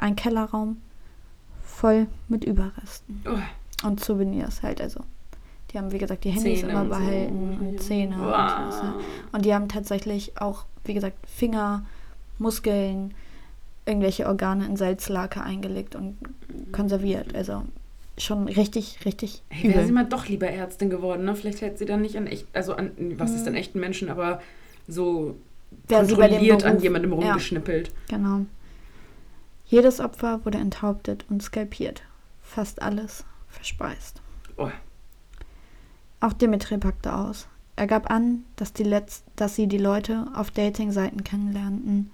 [0.00, 0.78] Ein Kellerraum
[1.62, 5.00] voll mit Überresten Oh, und Souvenirs halt also.
[5.70, 6.98] Die haben, wie gesagt, die Handys Zähne immer und so.
[6.98, 7.78] behalten und Ja.
[7.80, 8.26] Zähne und Wow.
[8.72, 8.80] sowas.
[8.82, 8.94] Ja.
[9.32, 11.84] Und die haben tatsächlich auch, wie gesagt, Finger,
[12.38, 13.14] Muskeln,
[13.86, 16.16] irgendwelche Organe in Salzlake eingelegt und
[16.72, 17.34] konserviert.
[17.34, 17.62] Also
[18.18, 21.34] schon richtig, richtig Hey, wäre sie mal doch lieber Ärztin geworden, ne?
[21.34, 24.40] Vielleicht hätte sie dann nicht an echt, also an, was ist denn echten Menschen, aber
[24.88, 25.36] so
[25.90, 27.18] dem kontrolliert an jemandem ja.
[27.28, 27.90] rumgeschnippelt.
[28.08, 28.46] Genau.
[29.70, 32.02] Jedes Opfer wurde enthauptet und skalpiert.
[32.42, 34.20] Fast alles verspeist.
[34.56, 34.68] Oh,
[36.18, 37.46] Auch Dimitri packte aus.
[37.76, 42.10] Er gab an, dass, die Letz dass sie die Leute auf Dating-Seiten kennenlernten.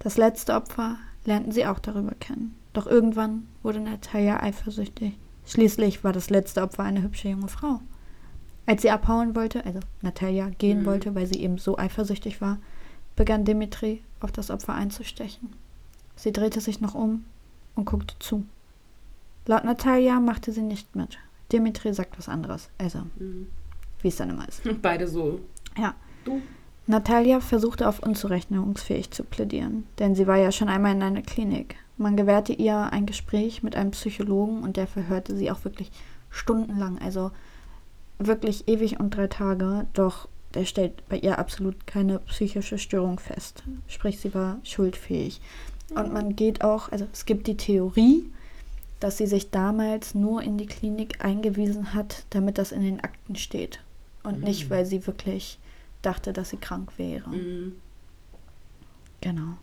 [0.00, 2.54] Das letzte Opfer lernten sie auch darüber kennen.
[2.74, 5.16] Doch irgendwann wurde Natalia eifersüchtig.
[5.46, 7.80] Schließlich war das letzte Opfer eine hübsche junge Frau.
[8.66, 10.86] Als sie abhauen wollte, also Natalia gehen Mhm.
[10.86, 12.58] wollte, weil sie eben so eifersüchtig war,
[13.16, 15.54] begann Dimitri auf das Opfer einzustechen.
[16.18, 17.24] Sie drehte sich noch um
[17.74, 18.44] und guckte zu.
[19.46, 21.18] Laut Natalia machte sie nicht mit.
[21.52, 22.68] Dimitri sagt was anderes.
[22.76, 23.46] Also, mhm.
[24.02, 24.66] wie es dann immer ist.
[24.66, 25.40] Und beide so.
[25.78, 25.94] Ja.
[26.24, 26.42] Du.
[26.86, 31.76] Natalia versuchte auf unzurechnungsfähig zu plädieren, denn sie war ja schon einmal in einer Klinik.
[31.98, 35.90] Man gewährte ihr ein Gespräch mit einem Psychologen und der verhörte sie auch wirklich
[36.30, 37.30] stundenlang, also
[38.18, 43.64] wirklich ewig und drei Tage, doch der stellt bei ihr absolut keine psychische Störung fest.
[43.86, 45.40] Sprich, sie war schuldfähig.
[45.94, 48.30] Und man geht auch, also es gibt die Theorie,
[49.00, 53.36] dass sie sich damals nur in die Klinik eingewiesen hat, damit das in den Akten
[53.36, 53.80] steht.
[54.22, 55.58] Und nicht, weil sie wirklich
[56.02, 57.30] dachte, dass sie krank wäre.
[57.30, 57.76] Mhm.
[59.20, 59.56] Genau.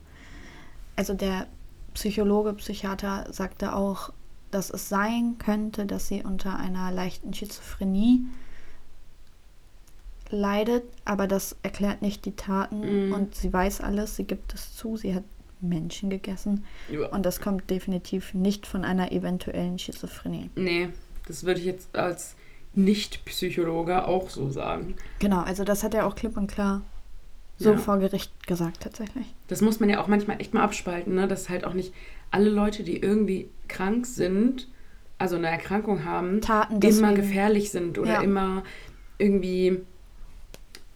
[0.96, 1.46] Also der
[1.94, 4.12] Psychologe, Psychiater sagte auch,
[4.50, 8.24] dass es sein könnte, dass sie unter einer leichten Schizophrenie
[10.30, 13.12] leidet, aber das erklärt nicht die Taten Mhm.
[13.12, 15.24] und sie weiß alles, sie gibt es zu, sie hat
[15.68, 17.06] Menschen gegessen Ja.
[17.08, 20.50] und das kommt definitiv nicht von einer eventuellen Schizophrenie.
[20.56, 20.88] Nee,
[21.26, 22.36] das würde ich jetzt als
[22.74, 24.94] Nicht-Psychologe auch so sagen.
[25.18, 26.82] Genau, also das hat er auch klipp und klar
[27.58, 27.78] so Ja.
[27.78, 29.26] vor Gericht gesagt tatsächlich.
[29.48, 31.26] Das muss man ja auch manchmal echt mal abspalten, ne?
[31.26, 31.94] dass halt auch nicht
[32.30, 34.68] alle Leute, die irgendwie krank sind,
[35.18, 38.20] also eine Erkrankung haben, Taten immer gefährlich sind oder Ja.
[38.20, 38.62] immer
[39.16, 39.80] irgendwie,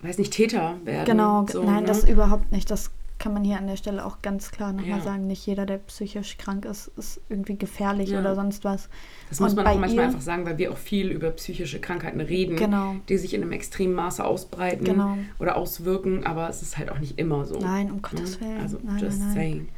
[0.02, 1.06] weiß nicht, Täter werden.
[1.06, 1.86] Genau, so, nein, ne?
[1.86, 2.70] das überhaupt nicht.
[2.70, 5.04] Das kann man hier an der Stelle auch ganz klar nochmal Ja.
[5.04, 5.28] sagen.
[5.28, 8.18] Nicht jeder, der psychisch krank ist, ist irgendwie gefährlich Ja.
[8.20, 8.88] oder sonst was.
[9.28, 11.80] Das muss Und man auch manchmal ihr- einfach sagen, weil wir auch viel über psychische
[11.80, 12.96] Krankheiten reden, Genau.
[13.08, 15.18] die sich in einem extremen Maße ausbreiten Genau.
[15.38, 17.58] oder auswirken, aber es ist halt auch nicht immer so.
[17.60, 18.46] Nein, um Gottes Ne?
[18.48, 18.60] Willen.
[18.62, 19.32] Also, nein, just nein.
[19.34, 19.68] saying.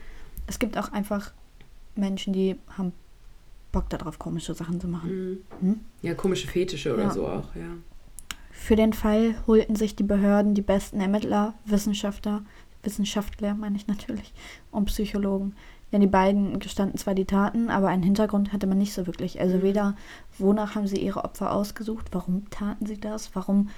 [0.47, 1.33] Es gibt auch einfach
[1.97, 2.93] Menschen, die haben
[3.73, 5.11] Bock darauf, komische Sachen zu machen.
[5.61, 5.67] Mhm.
[5.69, 5.81] Hm?
[6.03, 7.11] Ja, komische Fetische oder Ja.
[7.11, 7.73] so auch, ja.
[8.55, 12.43] Für den Fall holten sich die Behörden die besten Ermittler, Wissenschaftler,
[12.83, 14.33] Wissenschaftler meine ich natürlich,
[14.71, 15.55] und Psychologen.
[15.93, 19.41] Denn die beiden gestanden zwar die Taten, aber einen Hintergrund hatte man nicht so wirklich.
[19.41, 19.63] Also Mhm.
[19.63, 19.97] weder,
[20.39, 23.69] wonach haben sie ihre Opfer ausgesucht, warum taten sie das, warum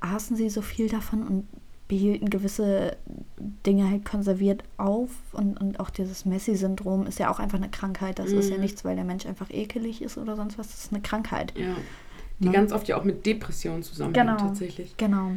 [0.00, 1.48] aßen sie so viel davon und
[1.88, 2.96] behielten gewisse
[3.64, 5.10] Dinge halt konserviert auf.
[5.32, 8.18] Und, und auch dieses Messi-Syndrom ist ja auch einfach eine Krankheit.
[8.18, 8.62] Das ist ja Mhm.
[8.62, 10.68] nichts, weil der Mensch einfach ekelig ist oder sonst was.
[10.68, 11.52] Das ist eine Krankheit.
[11.56, 11.74] ja.
[12.38, 12.52] Die Ne?
[12.52, 14.36] ganz oft ja auch mit Depressionen zusammenhängt Genau.
[14.36, 14.94] tatsächlich.
[14.98, 15.32] Genau.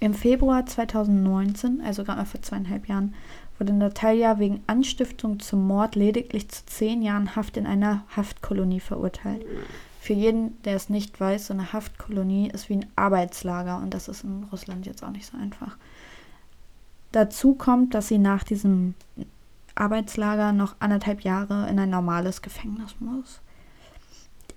[0.00, 3.14] Im Februar 2019, also gerade mal vor zweieinhalb Jahren,
[3.58, 9.44] wurde Natalia wegen Anstiftung zum Mord lediglich zu zehn Jahren Haft in einer Haftkolonie verurteilt.
[10.00, 14.08] Für jeden, der es nicht weiß, so eine Haftkolonie ist wie ein Arbeitslager und das
[14.08, 15.76] ist in Russland jetzt auch nicht so einfach.
[17.12, 18.94] Dazu kommt, dass sie nach diesem
[19.74, 23.40] Arbeitslager noch anderthalb Jahre in ein normales Gefängnis muss.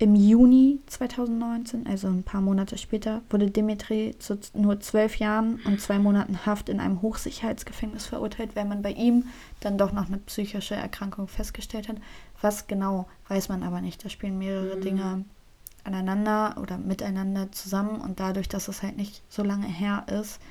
[0.04, 5.80] Im Juni 2019, also ein paar Monate später, wurde Dimitri zu nur zwölf Jahren und
[5.80, 9.28] zwei Monaten Haft in einem Hochsicherheitsgefängnis verurteilt, weil man bei ihm
[9.62, 11.96] dann doch noch eine psychische Erkrankung festgestellt hat.
[12.42, 14.04] Was genau, weiß man aber nicht.
[14.04, 14.82] Da spielen mehrere Mhm.
[14.82, 15.26] Dinge
[15.86, 20.42] aneinander oder miteinander zusammen und dadurch, dass es halt nicht so lange her ist,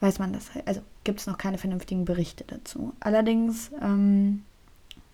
[0.00, 0.68] weiß man das halt.
[0.68, 2.92] Also gibt es noch keine vernünftigen Berichte dazu.
[3.00, 4.44] Allerdings ähm,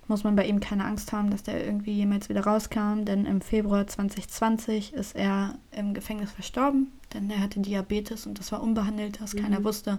[0.08, 3.40] muss man bei ihm keine Angst haben, dass der irgendwie jemals wieder rauskam, denn im
[3.40, 9.20] Februar 2020 ist er im Gefängnis verstorben, denn er hatte Diabetes und das war unbehandelt,
[9.20, 9.42] das Mhm.
[9.42, 9.98] keiner wusste.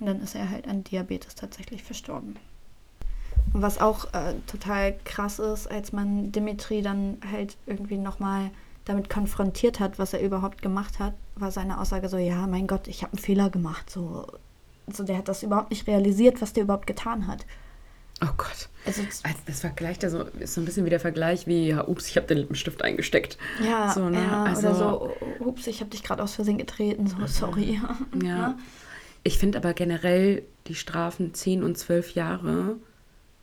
[0.00, 2.36] Und dann ist er halt an Diabetes tatsächlich verstorben.
[3.52, 8.50] Und was auch äh, total krass ist, als man Dimitri dann halt irgendwie nochmal
[8.84, 12.88] damit konfrontiert hat, was er überhaupt gemacht hat, war seine Aussage so, ja, mein Gott,
[12.88, 13.88] ich habe einen Fehler gemacht.
[13.88, 14.26] So,
[14.88, 17.46] so, der hat das überhaupt nicht realisiert, was der überhaupt getan hat.
[18.22, 18.68] Oh Gott.
[18.86, 22.08] Also, also das vergleicht also ist so ein bisschen wie der Vergleich wie, ja, ups,
[22.08, 23.38] ich habe den Lippenstift eingesteckt.
[23.62, 24.22] Ja, so, ne?
[24.22, 27.80] ja also, oder so, ups, ich habe dich gerade aus Versehen getreten, so, sorry.
[27.80, 27.98] Ja.
[28.22, 28.58] ja.
[29.22, 32.76] Ich finde aber generell die Strafen 10 und 12 Jahre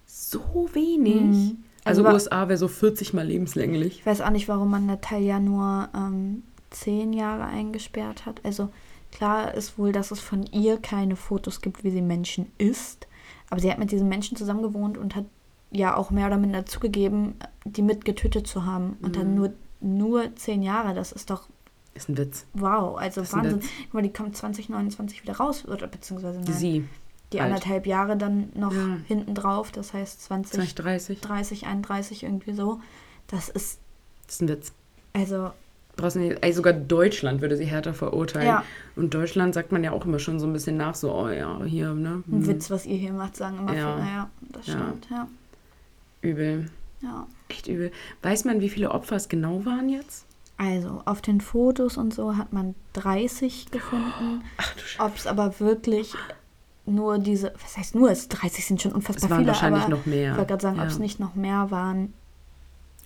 [0.05, 1.21] so wenig.
[1.21, 1.63] Mhm.
[1.83, 3.99] Also, also USA wäre so 40 mal lebenslänglich.
[3.99, 8.41] Ich weiß auch nicht, warum man Natalia nur ähm, 10 Jahre eingesperrt hat.
[8.43, 8.69] Also
[9.11, 13.07] klar ist wohl, dass es von ihr keine Fotos gibt, wie sie Menschen isst.
[13.51, 15.25] Aber sie hat mit diesen Menschen zusammen gewohnt und hat
[15.69, 17.35] ja auch mehr oder minder zugegeben,
[17.65, 18.97] die mit getötet zu haben.
[19.01, 19.19] Und mhm.
[19.19, 21.47] dann nur, nur 10 Jahre, das ist doch
[21.93, 22.45] ist ein Witz.
[22.53, 23.61] Wow, also Wahnsinn.
[23.91, 26.53] Guck die kommt 2029 wieder raus, oder beziehungsweise nein.
[26.53, 26.87] Sie.
[27.33, 27.51] Die alt.
[27.51, 28.97] anderthalb Jahre dann noch ja.
[29.07, 31.21] hinten drauf, das heißt 20, 2030.
[31.21, 32.79] 30, 31 irgendwie so.
[33.27, 33.79] Das ist.
[34.25, 34.73] Das ist ein Witz.
[35.13, 35.51] Also.
[36.01, 38.47] Brauchst nicht, ey, sogar Deutschland würde sie härter verurteilen.
[38.47, 38.63] Ja.
[38.95, 41.63] Und Deutschland sagt man ja auch immer schon so ein bisschen nach, so, oh ja,
[41.63, 42.23] hier, ne?
[42.27, 42.47] Ein hm.
[42.47, 43.95] Witz, was ihr hier macht, sagen immer ja.
[43.95, 44.07] viele.
[44.07, 45.27] Ja, das stimmt, ja.
[46.21, 46.65] Übel.
[47.01, 47.27] Ja.
[47.49, 47.91] Echt übel.
[48.21, 50.25] Weiß man, wie viele Opfer es genau waren jetzt?
[50.57, 54.43] Also auf den Fotos und so hat man 30 gefunden.
[54.99, 56.13] Ob es aber wirklich
[56.85, 60.05] nur diese, was heißt nur, es 30 sind schon unfassbar es waren viele, wahrscheinlich noch
[60.05, 60.31] mehr.
[60.31, 60.83] Ich wollte gerade sagen, ja.
[60.83, 62.13] ob es nicht noch mehr waren.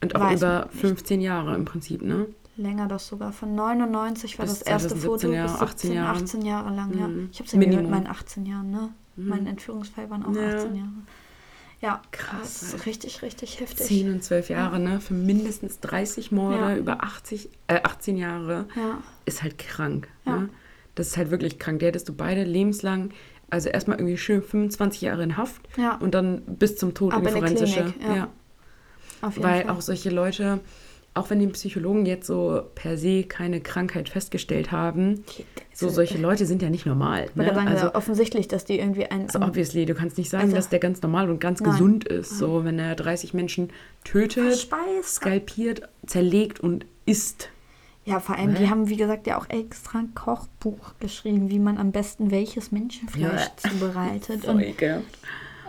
[0.02, 2.28] Und auch über 15 Jahre im Prinzip, ne?
[2.58, 3.34] Länger das sogar.
[3.34, 6.90] Von 99 war bis das erste Foto Jahre, bis 17, 18 Jahre, 18 Jahre lang,
[6.92, 7.00] mhm.
[7.00, 7.10] ja.
[7.32, 8.90] Ich habe es ja mit meinen 18 Jahren, ne?
[9.16, 9.28] Mhm.
[9.28, 10.56] Mein Entführungsfall waren auch ja.
[10.56, 10.90] 18 Jahre.
[11.82, 12.64] Ja, krass.
[12.64, 13.86] Ist richtig, richtig heftig.
[13.86, 14.80] 10 und 12 Jahre, ja.
[14.80, 15.00] ne?
[15.02, 16.78] Für mindestens 30 Morde ja.
[16.78, 19.00] über 80, äh, 18 Jahre ja.
[19.26, 20.08] ist halt krank.
[20.26, 20.50] Ne?
[20.96, 21.80] Das ist halt wirklich krank.
[21.80, 23.12] Die hättest du beide lebenslang,
[23.50, 25.62] also erstmal irgendwie schön 25 Jahre in Haft
[26.00, 27.94] und dann bis zum Tod Aber in forensische.
[28.00, 28.30] ja.
[29.22, 29.70] Weil Fall.
[29.70, 30.60] auch solche Leute,
[31.16, 35.24] auch wenn die Psychologen jetzt so per se keine Krankheit festgestellt haben,
[35.74, 37.30] so solche Leute sind ja nicht normal.
[37.36, 37.46] Ne?
[37.46, 39.28] Sagen, also offensichtlich, dass die irgendwie ein.
[39.28, 41.72] Also obviously, du kannst nicht sagen, also, dass der ganz normal und ganz nein.
[41.72, 42.38] gesund ist.
[42.38, 43.70] So, wenn er 30 Menschen
[44.04, 45.16] tötet, Verspeist.
[45.16, 47.50] skalpiert, zerlegt und isst.
[48.04, 48.60] Ja, vor allem, ja.
[48.60, 52.72] die haben, wie gesagt, ja auch extra ein Kochbuch geschrieben, wie man am besten welches
[52.72, 53.70] Menschenfleisch ja.
[53.70, 54.42] zubereitet.
[54.46, 54.82] Voll und,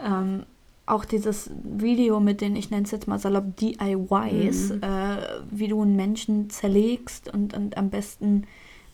[0.05, 0.43] ähm,
[0.87, 4.83] auch dieses Video mit den, ich nenne es jetzt mal salopp, DIYs, mhm.
[4.83, 5.17] äh,
[5.51, 8.47] wie du einen Menschen zerlegst und, und am besten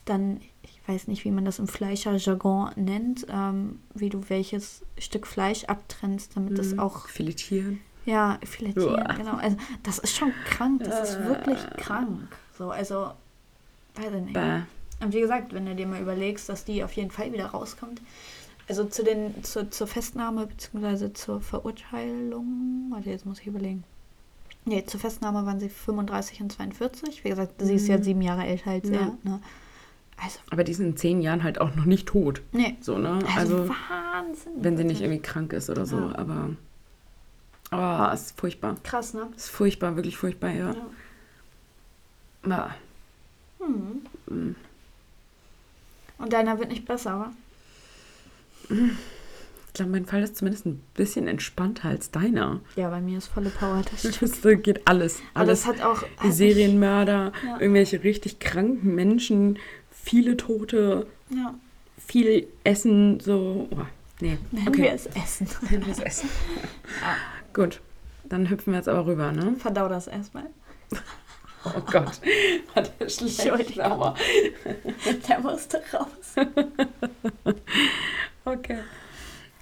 [0.06, 5.26] dann, ich weiß nicht, wie man das im Fleischerjargon nennt, ähm, wie du welches Stück
[5.26, 6.56] Fleisch abtrennst, damit mhm.
[6.56, 7.08] das auch.
[7.08, 7.80] Filetieren.
[8.04, 9.14] Ja, filetieren, Uah.
[9.14, 9.36] genau.
[9.36, 12.26] Also, das ist schon krank, das ist wirklich krank.
[12.58, 13.12] So, also,
[13.94, 14.34] weiß ich nicht.
[14.34, 14.62] Bäh.
[15.00, 18.00] Und wie gesagt, wenn du dir mal überlegst, dass die auf jeden Fall wieder rauskommt,
[18.68, 21.12] also zu den, zu, zur Festnahme bzw.
[21.12, 23.84] zur Verurteilung, warte, jetzt muss ich überlegen.
[24.64, 27.24] Nee, zur Festnahme waren sie 35 und 42.
[27.24, 28.02] Wie gesagt, sie ist ja mhm.
[28.04, 28.94] sieben Jahre älter als ja.
[28.94, 29.18] er.
[29.24, 29.40] Ne?
[30.16, 32.42] Also, Aber die sind in zehn Jahren halt auch noch nicht tot.
[32.52, 32.76] Nee.
[32.80, 33.18] So, ne?
[33.36, 34.52] Also, also Wahnsinn.
[34.56, 35.98] Wenn sie nicht irgendwie krank ist oder so.
[35.98, 36.16] Ja.
[36.16, 36.50] Aber.
[37.72, 38.76] Oh, ist furchtbar.
[38.84, 39.28] Krass, ne?
[39.34, 40.74] Ist furchtbar, wirklich furchtbar, ja.
[40.74, 40.86] ja.
[42.46, 42.74] ja.
[43.58, 44.02] Hm.
[44.28, 44.56] hm.
[46.18, 47.32] Und deiner wird nicht besser, wa?
[48.68, 52.60] Ich glaube, mein Fall ist zumindest ein bisschen entspannter als deiner.
[52.76, 53.82] Ja, bei mir ist volle Power.
[53.90, 55.20] Das, das geht alles.
[55.32, 55.66] alles.
[55.66, 56.02] hat auch.
[56.18, 57.58] Hat Serienmörder, ja.
[57.58, 59.58] irgendwelche richtig kranken Menschen,
[59.90, 61.54] viele Tote, ja.
[61.96, 63.66] viel Essen, so.
[63.70, 63.76] Oh,
[64.20, 64.36] nee.
[64.50, 64.82] Nennen okay.
[64.82, 65.48] wir es Essen.
[65.70, 66.28] Nennen wir es Essen.
[67.00, 67.16] ja.
[67.54, 67.80] Gut,
[68.24, 69.54] dann hüpfen wir jetzt aber rüber, ne?
[69.58, 70.50] Verdau das erstmal.
[71.64, 72.20] Oh Gott,
[72.74, 74.14] hat der schlecht sauer.
[75.28, 76.34] Der musste raus.
[78.44, 78.78] Okay.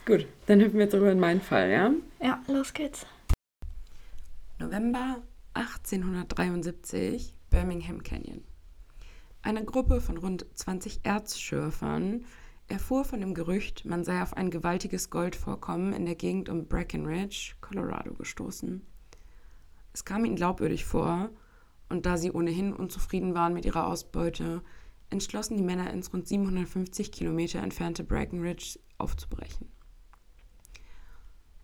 [0.06, 1.92] Gut, dann hüpfen wir jetzt rüber in meinen Fall, ja?
[2.22, 3.04] Ja, los geht's.
[4.58, 5.20] November
[5.52, 8.42] 1873, Birmingham Canyon.
[9.42, 12.24] Eine Gruppe von rund 20 Erzschürfern
[12.68, 17.54] erfuhr von dem Gerücht, man sei auf ein gewaltiges Goldvorkommen in der Gegend um Breckenridge,
[17.60, 18.86] Colorado, gestoßen.
[19.92, 21.30] Es kam ihnen glaubwürdig vor,
[21.90, 24.62] und da sie ohnehin unzufrieden waren mit ihrer Ausbeute,
[25.10, 29.68] entschlossen die Männer ins rund 750 Kilometer entfernte Breckenridge aufzubrechen.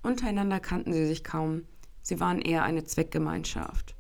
[0.03, 1.62] Untereinander kannten sie sich kaum,
[2.03, 3.97] sie waren eher eine Zweckgemeinschaft.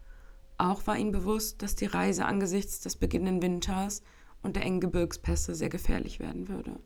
[0.58, 4.02] Auch war ihnen bewusst, dass die Reise angesichts des beginnenden Winters
[4.42, 6.78] und der engen Gebirgspässe sehr gefährlich werden würde.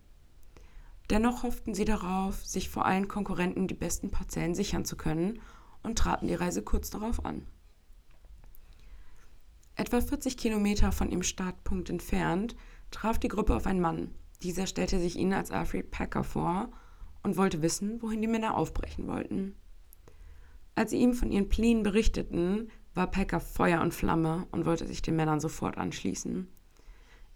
[1.10, 5.40] Dennoch hofften sie darauf, sich vor allen Konkurrenten die besten Parzellen sichern zu können
[5.82, 7.46] und traten die Reise kurz darauf an.
[9.76, 12.56] Etwa 40 Kilometer von ihrem Startpunkt entfernt
[12.90, 14.14] traf die Gruppe auf einen Mann.
[14.42, 16.70] Dieser stellte sich ihnen als Alfred Packer vor
[17.22, 19.54] und wollte wissen, wohin die Männer aufbrechen wollten.
[20.74, 25.02] Als sie ihm von ihren Plänen berichteten, war Packer Feuer und Flamme und wollte sich
[25.02, 26.48] den Männern sofort anschließen.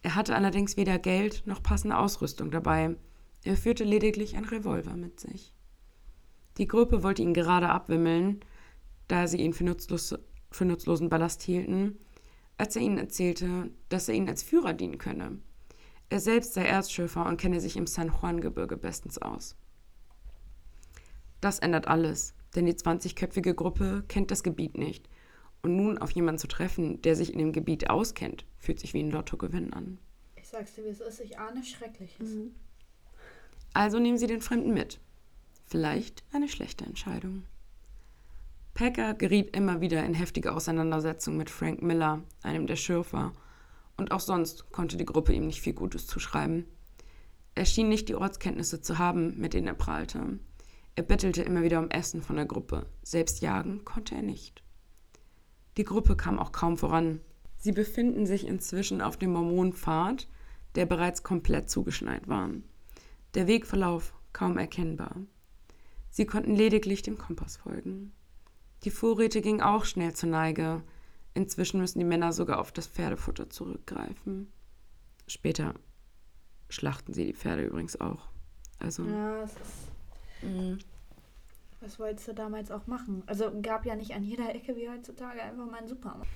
[0.02, 2.96] Er hatte allerdings weder Geld noch passende Ausrüstung dabei.
[3.42, 5.54] Er führte lediglich ein Revolver mit sich.
[6.58, 8.40] Die Gruppe wollte ihn gerade abwimmeln,
[9.08, 10.14] da sie ihn für, nutzlos,
[10.50, 11.98] für nutzlosen Ballast hielten,
[12.58, 15.38] als er ihnen erzählte, dass er ihnen als Führer dienen könne.
[16.10, 19.56] Er selbst sei Erzschürfer und kenne sich im San Juan-Gebirge bestens aus.
[21.40, 25.08] Das ändert alles, denn die 20-köpfige Gruppe kennt das Gebiet nicht.
[25.62, 29.02] Und nun auf jemanden zu treffen, der sich in dem Gebiet auskennt, fühlt sich wie
[29.02, 29.98] ein Lottogewinn an.
[30.36, 32.28] Ich sag's dir, wie es ist, ich ahne Schreckliches.
[32.28, 32.54] Mhm.
[33.72, 35.00] Also nehmen Sie den Fremden mit.
[35.66, 37.44] Vielleicht eine schlechte Entscheidung.
[38.74, 43.32] Packer geriet immer wieder in heftige Auseinandersetzungen mit Frank Miller, einem der Schürfer,
[43.96, 46.64] und auch sonst konnte die Gruppe ihm nicht viel Gutes zuschreiben.
[47.54, 50.40] Er schien nicht die Ortskenntnisse zu haben, mit denen er prahlte.
[50.96, 54.64] Er bettelte immer wieder um Essen von der Gruppe, selbst jagen konnte er nicht.
[55.76, 57.20] Die Gruppe kam auch kaum voran.
[57.56, 60.26] Sie befinden sich inzwischen auf dem Mormonpfad,
[60.74, 62.50] der bereits komplett zugeschneit war.
[63.34, 65.14] Der Wegverlauf kaum erkennbar.
[66.10, 68.12] Sie konnten lediglich dem Kompass folgen.
[68.84, 70.82] Die Vorräte gingen auch schnell zur Neige.
[71.32, 74.52] Inzwischen müssen die Männer sogar auf das Pferdefutter zurückgreifen.
[75.26, 75.74] Später
[76.68, 78.28] schlachten sie die Pferde übrigens auch.
[78.78, 79.04] Also.
[79.04, 80.42] Ja, es ist.
[80.42, 80.78] Mh.
[81.80, 83.22] Was wolltest du damals auch machen?
[83.26, 86.28] Also gab ja nicht an jeder Ecke wie heutzutage einfach mal einen Supermarkt.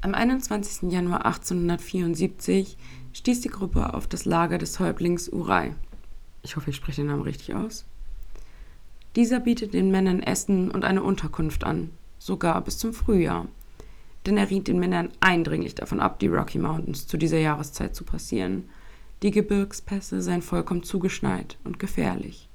[0.00, 0.90] Am 21.
[0.90, 2.76] Januar 1874
[3.12, 5.74] stieß die Gruppe auf das Lager des Häuptlings Urai.
[6.42, 7.86] Ich hoffe, ich spreche den Namen richtig aus.
[9.16, 13.46] Dieser bietet den Männern Essen und eine Unterkunft an, sogar bis zum Frühjahr.
[14.26, 18.04] Denn er riet den Männern eindringlich davon ab, die Rocky Mountains zu dieser Jahreszeit zu
[18.04, 18.64] passieren.
[19.22, 22.48] Die Gebirgspässe seien vollkommen zugeschneit und gefährlich.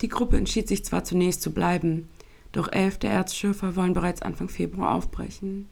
[0.00, 2.08] Die Gruppe entschied sich zwar zunächst zu bleiben,
[2.52, 5.68] doch elf der Erzschürfer wollen bereits Anfang Februar aufbrechen.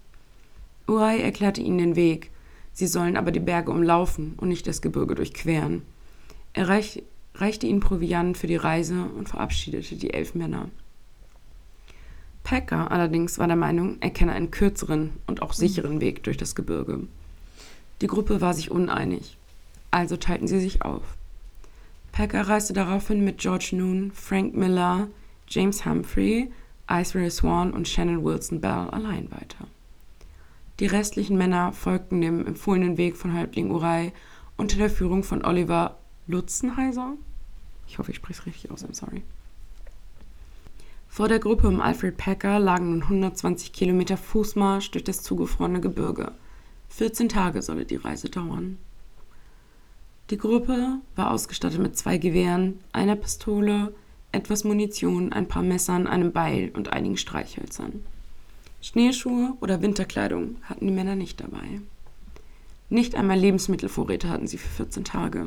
[0.87, 2.31] Urai erklärte ihnen den Weg,
[2.73, 5.83] sie sollen aber die Berge umlaufen und nicht das Gebirge durchqueren.
[6.53, 7.03] Er reich,
[7.37, 10.68] reichte ihnen Proviant für die Reise und verabschiedete die elf Männer.
[12.44, 16.55] Packer allerdings war der Meinung, er kenne einen kürzeren und auch sicheren Weg durch das
[16.55, 17.01] Gebirge.
[18.01, 19.37] Die Gruppe war sich uneinig,
[19.90, 21.03] also teilten sie sich auf.
[22.12, 25.09] Packer reiste daraufhin mit George Noon, Frank Miller,
[25.49, 26.51] James Humphrey,
[26.90, 29.66] Iceray Swan und Shannon Wilson Bell allein weiter.
[30.79, 34.12] Die restlichen Männer folgten dem empfohlenen Weg von Häuptling Urai
[34.57, 37.14] unter der Führung von Oliver Lutzenheiser.
[37.88, 39.22] Ich hoffe, ich spreche es richtig aus, I'm sorry.
[41.09, 46.33] Vor der Gruppe um Alfred Packer lagen nun 120 Kilometer Fußmarsch durch das zugefrorene Gebirge.
[46.90, 48.79] 14 Tage solle die Reise dauern.
[50.31, 53.94] Die Gruppe war ausgestattet mit zwei Gewehren, einer Pistole,
[54.33, 58.05] etwas Munition, ein paar Messern, einem Beil und einigen Streichhölzern.
[58.83, 61.81] Schneeschuhe oder Winterkleidung hatten die Männer nicht dabei.
[62.90, 65.46] Nicht einmal Lebensmittelvorräte hatten sie für 14 Tage.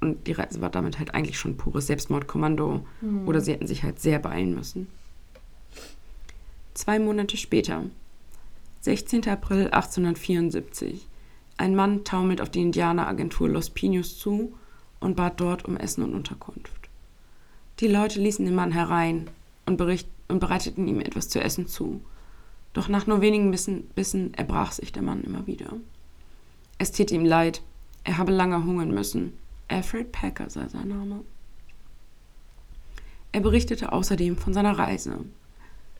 [0.00, 2.86] Und die Reise war damit halt eigentlich schon pures Selbstmordkommando.
[3.00, 3.28] Mhm.
[3.28, 4.88] Oder sie hätten sich halt sehr beeilen müssen.
[6.74, 7.84] Zwei Monate später,
[8.80, 9.28] 16.
[9.28, 11.06] April 1874,
[11.58, 14.54] ein Mann taumelt auf die Indianeragentur Los Pinos zu
[15.00, 16.88] und bat dort um Essen und Unterkunft.
[17.80, 19.28] Die Leute ließen den Mann herein
[19.66, 22.00] und, bericht und bereiteten ihm etwas zu essen zu.
[22.72, 25.72] Doch nach nur wenigen Bissen, Bissen erbrach sich der Mann immer wieder.
[26.78, 27.62] Es täte ihm leid,
[28.04, 29.34] er habe lange hungern müssen.
[29.70, 31.20] Alfred Packer sei sein Name.
[33.30, 35.24] Er berichtete außerdem von seiner Reise.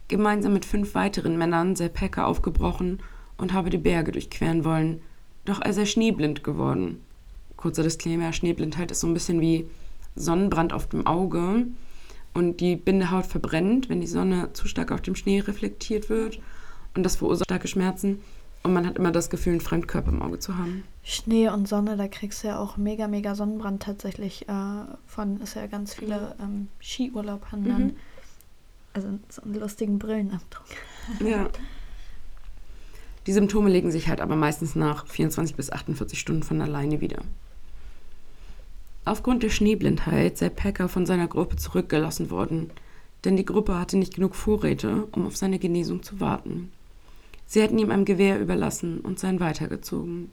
[0.08, 3.00] Gemeinsam mit fünf weiteren Männern sei Packer aufgebrochen
[3.38, 5.00] und habe die Berge durchqueren wollen,
[5.44, 7.00] doch er sei schneeblind geworden.
[7.56, 9.70] Kurzer Disclaimer, Schneeblindheit ist so ein bisschen wie
[10.16, 11.66] Sonnenbrand auf dem Auge
[12.34, 16.40] und die Bindehaut verbrennt, wenn die Sonne zu stark auf dem Schnee reflektiert wird
[16.96, 18.20] und das verursacht starke Schmerzen
[18.62, 20.84] und man hat immer das Gefühl, einen Fremdkörper im Auge zu haben.
[21.02, 24.52] Schnee und Sonne, da kriegst du ja auch mega, mega Sonnenbrand tatsächlich äh,
[25.06, 27.96] von, ist ja ganz viele ähm, Skiurlaub haben dann, mhm.
[28.92, 30.66] also so einen lustigen Brillenabdruck.
[31.24, 31.48] Ja.
[33.26, 37.22] Die Symptome legen sich halt aber meistens nach 24 bis 48 Stunden von alleine wieder.
[39.04, 42.70] Aufgrund der Schneeblindheit sei Packer von seiner Gruppe zurückgelassen worden,
[43.24, 46.70] denn die Gruppe hatte nicht genug Vorräte, um auf seine Genesung zu warten.
[47.50, 50.30] Sie hätten ihm ein Gewehr überlassen und seien weitergezogen.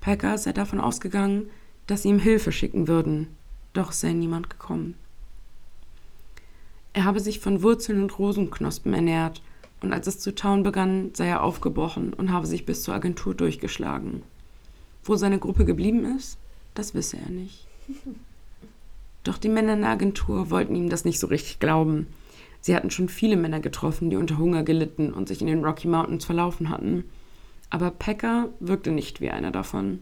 [0.00, 1.50] Packer sei davon ausgegangen,
[1.88, 3.26] dass sie ihm Hilfe schicken würden,
[3.72, 4.94] doch sei niemand gekommen.
[6.92, 9.42] Er habe sich von Wurzeln und Rosenknospen ernährt
[9.80, 13.34] und als es zu tauen begann, sei er aufgebrochen und habe sich bis zur Agentur
[13.34, 14.22] durchgeschlagen.
[15.02, 16.38] Wo seine Gruppe geblieben ist,
[16.74, 17.66] das wisse er nicht.
[19.24, 22.06] Doch die Männer in der Agentur wollten ihm das nicht so richtig glauben.
[22.60, 25.88] Sie hatten schon viele Männer getroffen, die unter Hunger gelitten und sich in den Rocky
[25.88, 27.04] Mountains verlaufen hatten.
[27.70, 30.00] Aber Packer wirkte nicht wie einer davon.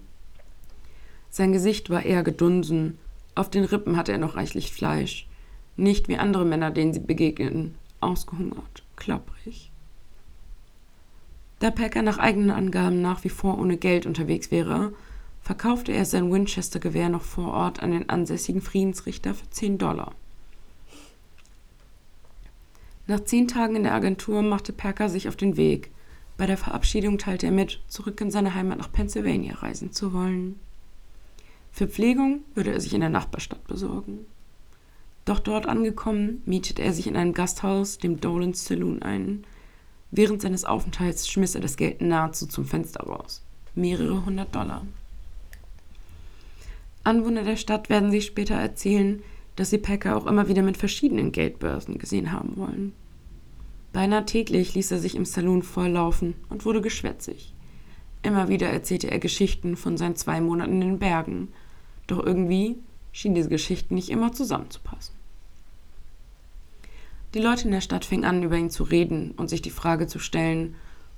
[1.31, 2.99] Sein Gesicht war eher gedunsen,
[3.35, 5.29] auf den Rippen hatte er noch reichlich Fleisch.
[5.77, 9.71] Nicht wie andere Männer, denen sie begegneten, ausgehungert, klapprig.
[11.59, 14.93] Da Packer nach eigenen Angaben nach wie vor ohne Geld unterwegs wäre,
[15.43, 20.13] verkaufte er sein Winchester-Gewehr noch vor Ort an den ansässigen Friedensrichter für 10 Dollar.
[23.07, 25.91] Nach zehn Tagen in der Agentur machte Packer sich auf den Weg.
[26.37, 30.59] Bei der Verabschiedung teilte er mit, zurück in seine Heimat nach Pennsylvania reisen zu wollen.
[31.73, 34.27] Verpflegung würde er sich in der Nachbarstadt besorgen.
[35.25, 39.45] Doch dort angekommen, mietete er sich in einem Gasthaus, dem Dolan's Saloon, ein.
[40.11, 43.43] Während seines Aufenthalts schmiss er das Geld nahezu zum Fenster raus.
[43.75, 44.87] Mehrere hundert Dollar.
[47.05, 49.23] Anwohner der Stadt werden sich später erzählen,
[49.57, 52.93] dass sie Packer auch immer wieder mit verschiedenen Geldbörsen gesehen haben wollen.
[53.93, 57.55] Beinahe täglich ließ er sich im Saloon volllaufen und wurde geschwätzig.
[58.23, 61.49] Immer wieder erzählte er Geschichten von seinen zwei Monaten in den Bergen
[62.07, 62.77] doch irgendwie
[63.13, 65.15] schienen diese Geschichten nicht immer zusammenzupassen.
[67.35, 70.07] Die Leute in der Stadt fingen an, über ihn zu reden und sich die Frage
[70.07, 70.75] zu stellen,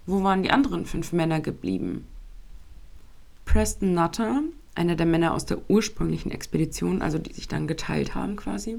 [0.06, 2.06] wo waren die anderen fünf Männer geblieben?
[3.44, 4.42] Preston Nutter,
[4.78, 8.78] einer der Männer aus der ursprünglichen Expedition, also die sich dann geteilt haben quasi,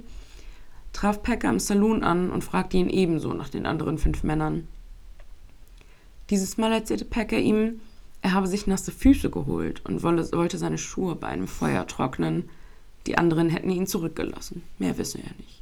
[0.94, 4.68] traf Packer im Saloon an und fragte ihn ebenso nach den anderen fünf Männern.
[6.30, 7.82] Dieses Mal erzählte Packer ihm,
[8.22, 12.50] er habe sich nasse Füße geholt und wolle, wollte seine Schuhe bei einem Feuer trocknen.
[13.08, 14.64] Die anderen hätten ihn zurückgelassen.
[14.78, 15.62] Mehr wisse er nicht.